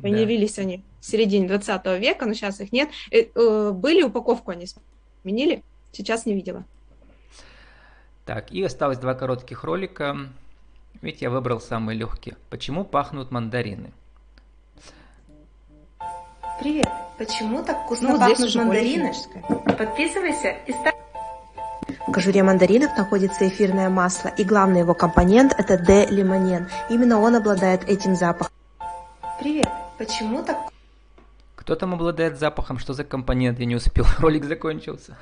Появились 0.00 0.58
они 0.58 0.82
в 1.00 1.04
середине 1.04 1.46
20 1.46 2.00
века, 2.00 2.24
но 2.24 2.32
сейчас 2.32 2.58
их 2.62 2.72
нет. 2.72 2.88
Э, 3.10 3.24
э, 3.34 3.70
были, 3.72 4.02
упаковку 4.02 4.50
они 4.50 4.66
сменили, 5.22 5.62
сейчас 5.92 6.24
не 6.24 6.32
видела. 6.34 6.64
Так, 8.30 8.52
и 8.52 8.62
осталось 8.62 8.98
два 8.98 9.14
коротких 9.14 9.64
ролика. 9.64 10.16
Ведь 11.02 11.20
я 11.20 11.30
выбрал 11.30 11.60
самые 11.60 11.98
легкие. 11.98 12.36
Почему 12.48 12.84
пахнут 12.84 13.32
мандарины? 13.32 13.90
Привет! 16.60 16.86
Почему 17.18 17.64
так 17.64 17.86
вкусно 17.86 18.10
ну, 18.10 18.18
пахнут 18.20 18.54
мандарины? 18.54 19.12
Подписывайся 19.76 20.50
и 20.64 20.72
ставь... 20.72 20.94
В 22.06 22.12
кожуре 22.12 22.44
мандаринов 22.44 22.96
находится 22.96 23.48
эфирное 23.48 23.88
масло, 23.90 24.28
и 24.28 24.44
главный 24.44 24.82
его 24.82 24.94
компонент– 24.94 25.52
это 25.58 25.76
D-лимонен. 25.76 26.68
Именно 26.88 27.18
он 27.18 27.34
обладает 27.34 27.82
этим 27.88 28.14
запахом. 28.14 28.52
Привет! 29.40 29.66
Почему 29.98 30.44
так... 30.44 30.56
Кто 31.56 31.74
там 31.74 31.94
обладает 31.94 32.38
запахом? 32.38 32.78
Что 32.78 32.92
за 32.92 33.02
компонент? 33.02 33.58
Я 33.58 33.64
не 33.66 33.74
успел, 33.74 34.06
ролик 34.20 34.44
закончился. 34.44 35.16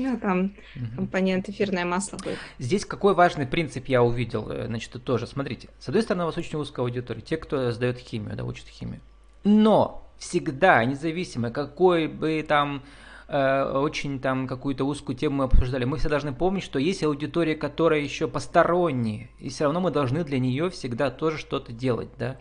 Ну, 0.00 0.18
там 0.18 0.52
угу. 0.74 0.96
компонент 0.96 1.48
эфирное 1.48 1.84
масло 1.84 2.16
будет. 2.16 2.38
Здесь 2.58 2.84
какой 2.84 3.14
важный 3.14 3.46
принцип 3.46 3.86
я 3.86 4.02
увидел, 4.02 4.50
э, 4.50 4.66
значит, 4.66 4.92
тоже, 5.04 5.26
смотрите. 5.26 5.68
С 5.78 5.88
одной 5.88 6.02
стороны, 6.02 6.24
у 6.24 6.26
вас 6.26 6.38
очень 6.38 6.58
узкая 6.58 6.84
аудитория, 6.84 7.20
те, 7.20 7.36
кто 7.36 7.70
сдает 7.70 7.98
химию, 7.98 8.36
да, 8.36 8.44
учат 8.44 8.66
химию. 8.68 9.00
Но 9.44 10.06
всегда, 10.18 10.84
независимо, 10.84 11.50
какой 11.50 12.06
бы 12.06 12.44
там 12.46 12.82
э, 13.28 13.72
очень 13.74 14.20
там 14.20 14.46
какую-то 14.46 14.84
узкую 14.84 15.16
тему 15.16 15.36
мы 15.36 15.44
обсуждали, 15.44 15.84
мы 15.84 15.98
все 15.98 16.08
должны 16.08 16.32
помнить, 16.32 16.62
что 16.62 16.78
есть 16.78 17.02
аудитория, 17.02 17.54
которая 17.54 18.00
еще 18.00 18.28
посторонняя, 18.28 19.28
и 19.38 19.48
все 19.48 19.64
равно 19.64 19.80
мы 19.80 19.90
должны 19.90 20.24
для 20.24 20.38
нее 20.38 20.70
всегда 20.70 21.10
тоже 21.10 21.38
что-то 21.38 21.72
делать, 21.72 22.10
да. 22.18 22.38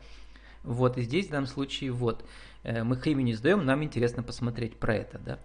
Вот, 0.64 0.98
и 0.98 1.02
здесь 1.02 1.28
в 1.28 1.32
данном 1.32 1.48
случае 1.48 1.92
вот, 1.92 2.26
э, 2.64 2.84
мы 2.84 2.98
химию 2.98 3.26
не 3.26 3.34
сдаем, 3.34 3.66
нам 3.66 3.84
интересно 3.84 4.24
посмотреть 4.24 4.78
про 4.78 4.96
это, 4.96 5.20
да. 5.20 5.40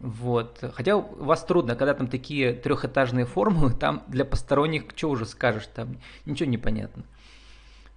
Вот. 0.00 0.62
Хотя 0.74 0.96
у 0.96 1.24
вас 1.24 1.44
трудно, 1.44 1.76
когда 1.76 1.94
там 1.94 2.06
такие 2.08 2.52
трехэтажные 2.52 3.26
формулы, 3.26 3.72
там 3.80 4.02
для 4.08 4.24
посторонних 4.24 4.84
что 4.94 5.10
уже 5.10 5.26
скажешь, 5.26 5.68
там 5.74 5.98
ничего 6.24 6.48
не 6.48 6.58
понятно. 6.58 7.04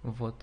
Вот. 0.02 0.34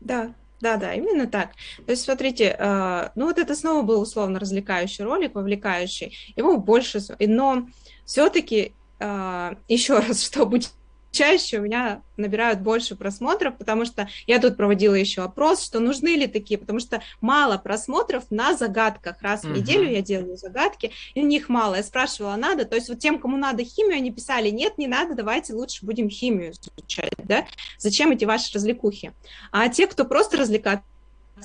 Да, 0.00 0.34
да, 0.60 0.76
да, 0.76 0.94
именно 0.94 1.26
так. 1.26 1.52
То 1.86 1.92
есть, 1.92 2.02
смотрите, 2.04 2.54
э, 2.58 3.08
ну 3.14 3.26
вот 3.26 3.38
это 3.38 3.54
снова 3.54 3.82
был 3.82 4.00
условно 4.02 4.38
развлекающий 4.38 5.04
ролик, 5.04 5.34
вовлекающий. 5.34 6.16
Его 6.36 6.58
больше, 6.58 7.00
но 7.18 7.66
все-таки 8.04 8.74
э, 8.98 9.54
еще 9.68 9.98
раз, 9.98 10.24
чтобы 10.24 10.60
чаще 11.10 11.58
у 11.58 11.62
меня 11.62 12.02
набирают 12.16 12.60
больше 12.60 12.96
просмотров, 12.96 13.56
потому 13.56 13.84
что 13.84 14.08
я 14.26 14.38
тут 14.38 14.56
проводила 14.56 14.94
еще 14.94 15.22
опрос, 15.22 15.64
что 15.64 15.80
нужны 15.80 16.16
ли 16.16 16.26
такие, 16.26 16.58
потому 16.58 16.80
что 16.80 17.02
мало 17.20 17.58
просмотров 17.58 18.24
на 18.30 18.54
загадках. 18.54 19.20
Раз 19.22 19.44
в 19.44 19.50
неделю 19.50 19.90
я 19.90 20.02
делаю 20.02 20.36
загадки, 20.36 20.92
и 21.14 21.22
у 21.22 21.26
них 21.26 21.48
мало. 21.48 21.76
Я 21.76 21.82
спрашивала, 21.82 22.36
надо? 22.36 22.64
То 22.64 22.76
есть 22.76 22.88
вот 22.88 22.98
тем, 22.98 23.18
кому 23.18 23.36
надо 23.36 23.64
химию, 23.64 23.96
они 23.96 24.10
писали, 24.10 24.50
нет, 24.50 24.78
не 24.78 24.86
надо, 24.86 25.14
давайте 25.14 25.54
лучше 25.54 25.84
будем 25.84 26.10
химию 26.10 26.52
изучать, 26.52 27.12
да? 27.24 27.46
Зачем 27.78 28.10
эти 28.10 28.24
ваши 28.24 28.52
развлекухи? 28.54 29.12
А 29.50 29.68
те, 29.68 29.86
кто 29.86 30.04
просто 30.04 30.36
развлекаться, 30.36 30.84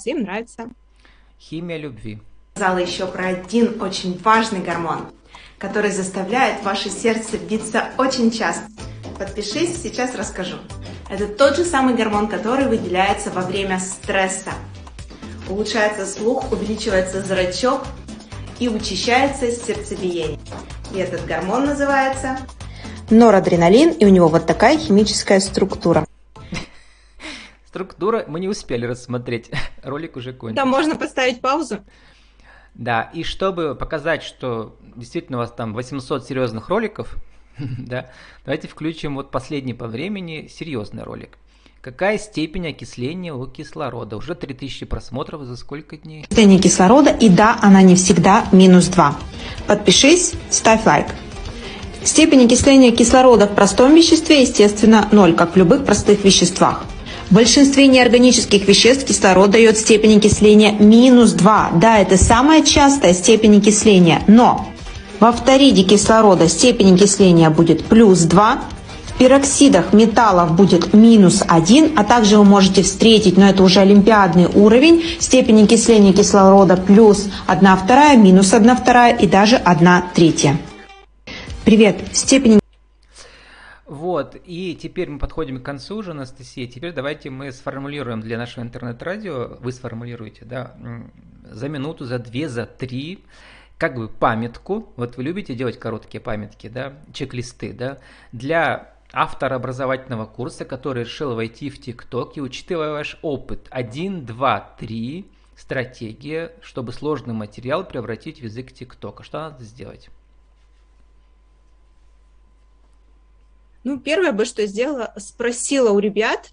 им 0.06 0.22
нравится. 0.22 0.70
Химия 1.40 1.78
любви. 1.78 2.20
Сказала 2.56 2.78
еще 2.78 3.08
про 3.08 3.28
один 3.28 3.82
очень 3.82 4.18
важный 4.20 4.60
гормон, 4.60 5.12
который 5.58 5.92
заставляет 5.92 6.64
ваше 6.64 6.90
сердце 6.90 7.38
биться 7.38 7.92
очень 7.98 8.32
часто. 8.32 8.70
Подпишись, 9.18 9.82
сейчас 9.82 10.14
расскажу. 10.16 10.58
Это 11.10 11.28
тот 11.28 11.56
же 11.56 11.64
самый 11.64 11.96
гормон, 11.96 12.28
который 12.28 12.68
выделяется 12.68 13.32
во 13.32 13.42
время 13.42 13.80
стресса. 13.80 14.52
Улучшается 15.50 16.06
слух, 16.06 16.52
увеличивается 16.52 17.22
зрачок 17.22 17.84
и 18.60 18.68
учащается 18.68 19.52
сердцебиение. 19.52 20.40
И 20.94 20.98
этот 20.98 21.26
гормон 21.26 21.66
называется 21.66 22.38
норадреналин, 23.10 23.92
и 23.92 24.06
у 24.06 24.10
него 24.10 24.28
вот 24.28 24.46
такая 24.46 24.78
химическая 24.78 25.40
структура. 25.40 26.06
Структура 27.68 28.26
мы 28.28 28.40
не 28.40 28.48
успели 28.48 28.86
рассмотреть, 28.86 29.50
ролик 29.84 30.18
уже 30.18 30.34
кончился. 30.34 30.64
Да, 30.64 30.66
можно 30.66 30.96
поставить 30.96 31.40
паузу. 31.40 31.80
Да, 32.74 33.10
и 33.14 33.24
чтобы 33.24 33.76
показать, 33.76 34.24
что 34.24 34.78
действительно 34.96 35.38
у 35.38 35.42
вас 35.42 35.52
там 35.52 35.74
800 35.74 36.26
серьезных 36.26 36.68
роликов, 36.68 37.16
да, 37.78 38.10
давайте 38.46 38.68
включим 38.68 39.16
вот 39.16 39.32
последний 39.32 39.74
по 39.74 39.88
времени 39.88 40.50
серьезный 40.52 41.04
ролик. 41.04 41.38
Какая 41.82 42.18
степень 42.18 42.70
окисления 42.70 43.32
у 43.34 43.46
кислорода? 43.46 44.18
Уже 44.18 44.34
3000 44.34 44.88
просмотров 44.88 45.44
за 45.44 45.56
сколько 45.56 45.98
дней? 45.98 46.24
Окисление 46.24 46.60
кислорода, 46.60 47.12
и 47.12 47.30
да, 47.30 47.60
она 47.62 47.84
не 47.84 47.96
всегда 47.96 48.46
минус 48.52 48.88
2. 48.88 49.16
Подпишись, 49.68 50.34
ставь 50.50 50.84
лайк. 50.86 51.06
Степень 52.04 52.46
окисления 52.46 52.92
кислорода 52.92 53.46
в 53.46 53.54
простом 53.54 53.94
веществе, 53.94 54.42
естественно, 54.42 55.08
0, 55.12 55.36
как 55.36 55.54
в 55.54 55.58
любых 55.58 55.86
простых 55.86 56.24
веществах. 56.24 56.86
В 57.30 57.36
большинстве 57.36 57.88
неорганических 57.88 58.68
веществ 58.68 59.06
кислород 59.06 59.52
дает 59.52 59.78
степень 59.78 60.18
окисления 60.18 60.72
минус 60.72 61.34
2. 61.34 61.74
Да, 61.76 62.00
это 62.00 62.18
самая 62.18 62.64
частая 62.64 63.14
степень 63.14 63.58
окисления, 63.58 64.24
но 64.28 64.68
во 65.20 65.32
фториде 65.32 65.84
кислорода 65.84 66.48
степень 66.48 66.96
окисления 66.96 67.50
будет 67.50 67.86
плюс 67.86 68.22
2, 68.22 68.62
в 69.06 69.18
пероксидах 69.18 69.94
металлов 69.94 70.56
будет 70.56 70.94
минус 70.94 71.44
1, 71.48 71.94
а 71.98 72.04
также 72.04 72.38
вы 72.38 72.44
можете 72.44 72.84
встретить, 72.84 73.38
но 73.38 73.48
это 73.48 73.64
уже 73.64 73.80
олимпиадный 73.80 74.48
уровень, 74.48 75.04
степень 75.20 75.64
окисления 75.64 76.14
кислорода 76.14 76.76
плюс 76.76 77.30
1 77.48 77.78
вторая, 77.78 78.18
минус 78.18 78.54
1 78.54 78.76
вторая 78.76 79.16
и 79.16 79.26
даже 79.28 79.56
1 79.56 79.90
третья. 80.14 80.58
Привет, 81.64 82.02
степень 82.12 82.60
вот, 83.86 84.36
и 84.46 84.78
теперь 84.82 85.10
мы 85.10 85.20
подходим 85.20 85.60
к 85.62 85.64
концу 85.64 85.98
уже, 85.98 86.12
Анастасия. 86.12 86.68
Теперь 86.68 86.92
давайте 86.92 87.30
мы 87.30 87.52
сформулируем 87.52 88.20
для 88.20 88.38
нашего 88.38 88.64
интернет-радио, 88.64 89.58
вы 89.60 89.72
сформулируете, 89.72 90.44
да, 90.44 90.76
за 91.50 91.70
минуту, 91.70 92.06
за 92.06 92.18
две, 92.18 92.50
за 92.50 92.66
три, 92.66 93.24
как 93.78 93.96
бы 93.96 94.08
памятку, 94.08 94.92
вот 94.96 95.18
вы 95.18 95.24
любите 95.24 95.54
делать 95.54 95.80
короткие 95.80 96.22
памятки, 96.22 96.68
да, 96.68 96.94
чек-листы, 97.14 97.74
да, 97.74 98.00
для 98.32 98.94
автора 99.12 99.56
образовательного 99.56 100.26
курса, 100.26 100.66
который 100.66 101.04
решил 101.04 101.36
войти 101.36 101.70
в 101.70 101.82
ТикТок 101.82 102.38
и 102.38 102.42
учитывая 102.42 102.92
ваш 102.92 103.18
опыт 103.22 103.68
1, 103.70 104.26
2, 104.26 104.76
3, 104.80 105.26
стратегия, 105.56 106.54
чтобы 106.62 106.92
сложный 106.92 107.34
материал 107.34 107.86
превратить 107.86 108.40
в 108.40 108.44
язык 108.44 108.74
ТикТока. 108.74 109.24
Что 109.24 109.40
надо 109.40 109.64
сделать? 109.64 110.10
Ну, 113.84 114.00
первое 114.00 114.32
бы, 114.32 114.46
что 114.46 114.66
сделала, 114.66 115.14
спросила 115.18 115.92
у 115.92 116.00
ребят 116.00 116.52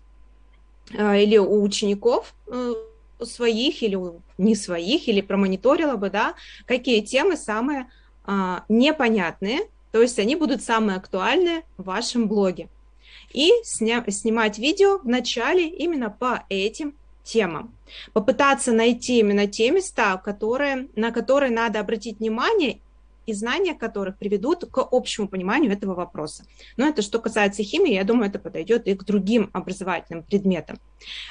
э, 0.92 1.22
или 1.22 1.38
у 1.38 1.62
учеников, 1.62 2.34
э, 2.46 2.74
своих 3.24 3.82
или 3.82 3.98
не 4.38 4.54
своих, 4.54 5.08
или 5.08 5.20
промониторила 5.20 5.96
бы, 5.96 6.10
да, 6.10 6.34
какие 6.66 7.00
темы 7.00 7.36
самые 7.36 7.90
а, 8.24 8.64
непонятные, 8.68 9.68
то 9.90 10.00
есть 10.00 10.18
они 10.18 10.36
будут 10.36 10.62
самые 10.62 10.96
актуальные 10.96 11.62
в 11.76 11.84
вашем 11.84 12.28
блоге. 12.28 12.68
И 13.32 13.50
сня- 13.64 14.08
снимать 14.10 14.58
видео 14.58 14.98
в 14.98 15.06
начале 15.06 15.68
именно 15.68 16.10
по 16.10 16.44
этим 16.48 16.94
темам. 17.24 17.74
Попытаться 18.12 18.72
найти 18.72 19.20
именно 19.20 19.46
те 19.46 19.70
места, 19.70 20.16
которые, 20.16 20.88
на 20.96 21.10
которые 21.10 21.50
надо 21.52 21.80
обратить 21.80 22.18
внимание 22.18 22.80
и 23.26 23.32
знания 23.32 23.74
которых 23.74 24.18
приведут 24.18 24.64
к 24.70 24.86
общему 24.90 25.28
пониманию 25.28 25.72
этого 25.72 25.94
вопроса. 25.94 26.44
Но 26.76 26.86
это 26.86 27.02
что 27.02 27.18
касается 27.18 27.62
химии, 27.62 27.94
я 27.94 28.04
думаю, 28.04 28.28
это 28.28 28.38
подойдет 28.38 28.86
и 28.86 28.94
к 28.94 29.04
другим 29.04 29.50
образовательным 29.52 30.22
предметам. 30.22 30.78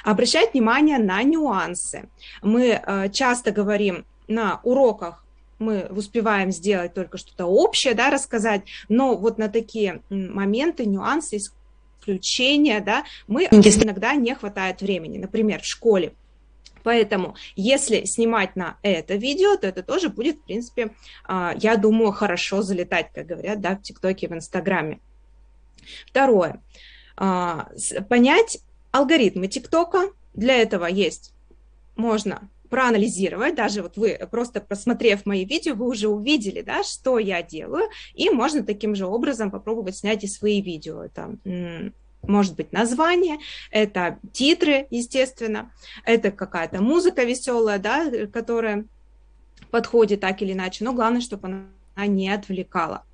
Обращать 0.04 0.52
внимание 0.54 0.98
на 0.98 1.22
нюансы. 1.22 2.08
Мы 2.42 2.80
э, 2.84 3.08
часто 3.10 3.50
говорим 3.50 4.04
на 4.28 4.60
уроках, 4.62 5.24
мы 5.58 5.86
успеваем 5.90 6.50
сделать 6.50 6.94
только 6.94 7.18
что-то 7.18 7.46
общее, 7.46 7.94
да, 7.94 8.10
рассказать, 8.10 8.62
но 8.88 9.16
вот 9.16 9.38
на 9.38 9.48
такие 9.48 10.02
моменты, 10.10 10.84
нюансы, 10.86 11.38
исключения, 12.02 12.80
да, 12.80 13.04
мы 13.28 13.44
иногда 13.44 14.14
не 14.14 14.34
хватает 14.34 14.80
времени. 14.80 15.18
Например, 15.18 15.60
в 15.60 15.66
школе 15.66 16.14
Поэтому, 16.82 17.36
если 17.56 18.04
снимать 18.04 18.56
на 18.56 18.78
это 18.82 19.14
видео, 19.14 19.56
то 19.56 19.66
это 19.66 19.82
тоже 19.82 20.08
будет, 20.08 20.36
в 20.36 20.44
принципе, 20.44 20.94
а, 21.24 21.54
я 21.58 21.76
думаю, 21.76 22.12
хорошо 22.12 22.62
залетать, 22.62 23.12
как 23.12 23.26
говорят, 23.26 23.60
да, 23.60 23.76
в 23.76 23.82
ТикТоке, 23.82 24.28
в 24.28 24.32
Инстаграме. 24.32 25.00
Второе. 26.06 26.62
А, 27.16 27.68
понять 28.08 28.58
алгоритмы 28.90 29.48
ТикТока. 29.48 30.10
Для 30.34 30.56
этого 30.56 30.86
есть, 30.86 31.34
можно 31.96 32.48
проанализировать, 32.70 33.54
даже 33.54 33.82
вот 33.82 33.98
вы 33.98 34.18
просто 34.30 34.62
просмотрев 34.62 35.26
мои 35.26 35.44
видео, 35.44 35.74
вы 35.74 35.86
уже 35.86 36.08
увидели, 36.08 36.62
да, 36.62 36.82
что 36.82 37.18
я 37.18 37.42
делаю, 37.42 37.90
и 38.14 38.30
можно 38.30 38.64
таким 38.64 38.94
же 38.94 39.04
образом 39.04 39.50
попробовать 39.50 39.98
снять 39.98 40.24
и 40.24 40.26
свои 40.26 40.62
видео. 40.62 41.02
Это 41.02 41.36
может 42.22 42.56
быть 42.56 42.72
название, 42.72 43.38
это 43.70 44.18
титры, 44.32 44.86
естественно, 44.90 45.72
это 46.04 46.30
какая-то 46.30 46.80
музыка 46.80 47.24
веселая, 47.24 47.78
да, 47.78 48.26
которая 48.32 48.84
подходит 49.70 50.20
так 50.20 50.42
или 50.42 50.52
иначе, 50.52 50.84
но 50.84 50.92
главное, 50.92 51.20
чтобы 51.20 51.48
она 51.48 52.06
не 52.06 52.28
отвлекала. 52.28 53.04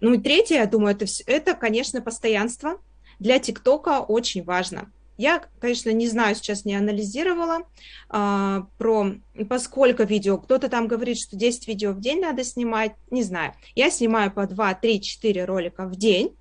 Ну 0.00 0.14
и 0.14 0.18
третье, 0.18 0.56
я 0.56 0.66
думаю, 0.66 0.94
это, 0.94 1.04
это 1.26 1.54
конечно, 1.54 2.00
постоянство. 2.00 2.80
Для 3.18 3.38
ТикТока 3.38 4.00
очень 4.00 4.42
важно. 4.42 4.90
Я, 5.18 5.44
конечно, 5.60 5.90
не 5.90 6.08
знаю, 6.08 6.34
сейчас 6.34 6.64
не 6.64 6.74
анализировала 6.74 7.64
а, 8.08 8.66
про 8.78 9.16
поскольку 9.50 10.04
видео. 10.04 10.38
Кто-то 10.38 10.70
там 10.70 10.88
говорит, 10.88 11.18
что 11.18 11.36
10 11.36 11.68
видео 11.68 11.92
в 11.92 12.00
день 12.00 12.20
надо 12.20 12.42
снимать. 12.42 12.92
Не 13.10 13.22
знаю. 13.22 13.52
Я 13.74 13.90
снимаю 13.90 14.32
по 14.32 14.46
2, 14.46 14.72
3, 14.72 15.02
4 15.02 15.44
ролика 15.44 15.84
в 15.84 15.96
день. 15.96 16.34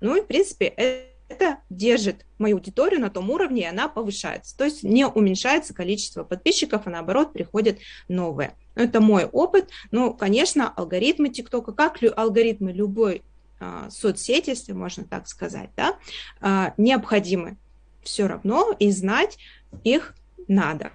Ну 0.00 0.16
и, 0.16 0.22
в 0.22 0.26
принципе, 0.26 0.64
это 0.64 1.11
держит 1.70 2.26
мою 2.38 2.56
аудиторию 2.56 3.00
на 3.00 3.10
том 3.10 3.30
уровне, 3.30 3.62
и 3.62 3.66
она 3.66 3.88
повышается. 3.88 4.56
То 4.56 4.64
есть 4.64 4.82
не 4.82 5.06
уменьшается 5.06 5.74
количество 5.74 6.24
подписчиков, 6.24 6.82
а 6.86 6.90
наоборот 6.90 7.32
приходят 7.32 7.78
новые. 8.08 8.54
Это 8.74 9.00
мой 9.00 9.24
опыт. 9.24 9.68
Но, 9.90 10.12
конечно, 10.12 10.68
алгоритмы 10.68 11.28
ТикТока, 11.28 11.72
как 11.72 11.98
алгоритмы 12.16 12.72
любой 12.72 13.22
а, 13.60 13.90
соцсети, 13.90 14.50
если 14.50 14.72
можно 14.72 15.04
так 15.04 15.28
сказать, 15.28 15.70
да, 15.76 15.96
а, 16.40 16.74
необходимы 16.76 17.56
все 18.02 18.26
равно, 18.26 18.74
и 18.78 18.90
знать 18.90 19.38
их 19.84 20.14
надо. 20.48 20.90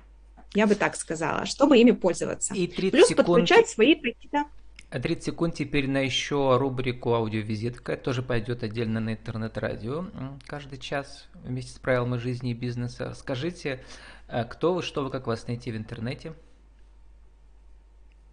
Я 0.54 0.68
бы 0.68 0.76
так 0.76 0.96
сказала, 0.96 1.46
чтобы 1.46 1.78
ими 1.78 1.92
пользоваться. 1.92 2.54
И 2.54 2.68
30 2.68 2.92
Плюс 2.92 3.08
секунд... 3.08 3.28
подключать 3.28 3.70
свои 3.70 3.96
какие-то 3.96 4.46
30 4.90 5.24
секунд 5.24 5.56
теперь 5.56 5.90
на 5.90 5.98
еще 5.98 6.58
рубрику 6.58 7.14
аудиовизитка. 7.14 7.98
тоже 7.98 8.22
пойдет 8.22 8.64
отдельно 8.64 9.00
на 9.00 9.14
интернет-радио 9.14 10.06
каждый 10.46 10.80
час 10.80 11.28
вместе 11.34 11.74
с 11.74 11.80
правилами 11.80 12.18
жизни 12.18 12.52
и 12.52 12.54
бизнеса. 12.54 13.14
Скажите, 13.14 13.84
э, 14.30 14.46
кто 14.46 14.74
вы, 14.74 14.82
что 14.82 15.04
вы, 15.04 15.10
как 15.10 15.28
вас 15.28 15.48
найти 15.48 15.72
в 15.72 15.78
интернете? 15.78 16.34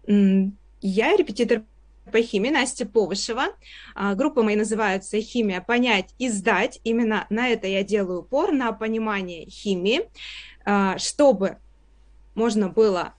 Я 0.07 1.15
репетитор 1.17 1.63
по 2.11 2.21
химии 2.21 2.51
Настя 2.51 2.85
Повышева. 2.85 3.47
А, 3.95 4.15
группа 4.15 4.43
моя 4.43 4.57
называется 4.57 5.19
«Химия. 5.19 5.61
Понять 5.61 6.13
и 6.19 6.29
сдать». 6.29 6.79
Именно 6.83 7.25
на 7.29 7.49
это 7.49 7.67
я 7.67 7.83
делаю 7.83 8.19
упор, 8.19 8.51
на 8.51 8.71
понимание 8.71 9.49
химии, 9.49 10.01
а, 10.63 10.97
чтобы 10.99 11.57
можно 12.35 12.69
было 12.69 13.15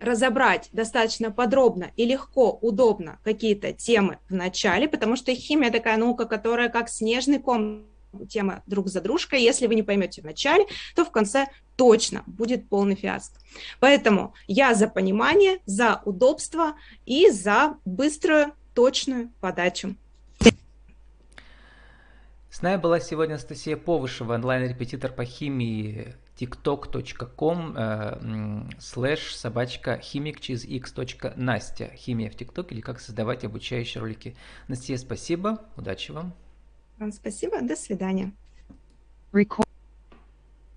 разобрать 0.00 0.68
достаточно 0.72 1.30
подробно 1.30 1.90
и 1.96 2.04
легко, 2.04 2.58
удобно 2.60 3.18
какие-то 3.24 3.72
темы 3.72 4.18
в 4.28 4.34
начале, 4.34 4.88
потому 4.88 5.16
что 5.16 5.34
химия 5.34 5.70
такая 5.70 5.96
наука, 5.96 6.26
которая 6.26 6.68
как 6.68 6.88
снежный 6.88 7.38
ком 7.38 7.86
тема 8.28 8.62
друг 8.66 8.88
за 8.88 9.00
дружкой. 9.00 9.42
Если 9.42 9.66
вы 9.66 9.74
не 9.74 9.82
поймете 9.82 10.22
в 10.22 10.24
начале, 10.24 10.66
то 10.94 11.04
в 11.04 11.10
конце 11.10 11.46
точно 11.76 12.22
будет 12.26 12.68
полный 12.68 12.94
фиаско. 12.94 13.38
Поэтому 13.80 14.34
я 14.46 14.74
за 14.74 14.88
понимание, 14.88 15.60
за 15.66 16.00
удобство 16.04 16.74
и 17.04 17.30
за 17.30 17.76
быструю, 17.84 18.52
точную 18.74 19.30
подачу. 19.40 19.94
С 22.50 22.62
нами 22.62 22.80
была 22.80 23.00
сегодня 23.00 23.34
Анастасия 23.34 23.76
Повышева, 23.76 24.34
онлайн-репетитор 24.34 25.12
по 25.12 25.26
химии 25.26 26.14
tiktok.com 26.36 27.74
э, 27.76 28.62
слэш 28.78 29.34
собачка 29.34 29.98
химик 29.98 30.40
через 30.40 30.64
x. 30.64 30.94
Настя. 31.36 31.90
Химия 31.94 32.30
в 32.30 32.36
тикток 32.36 32.72
или 32.72 32.80
как 32.80 33.00
создавать 33.00 33.44
обучающие 33.44 34.00
ролики. 34.00 34.36
Настя, 34.68 34.96
спасибо, 34.98 35.62
удачи 35.76 36.12
вам. 36.12 36.34
Вам 36.98 37.12
спасибо, 37.12 37.60
до 37.62 37.76
свидания. 37.76 38.32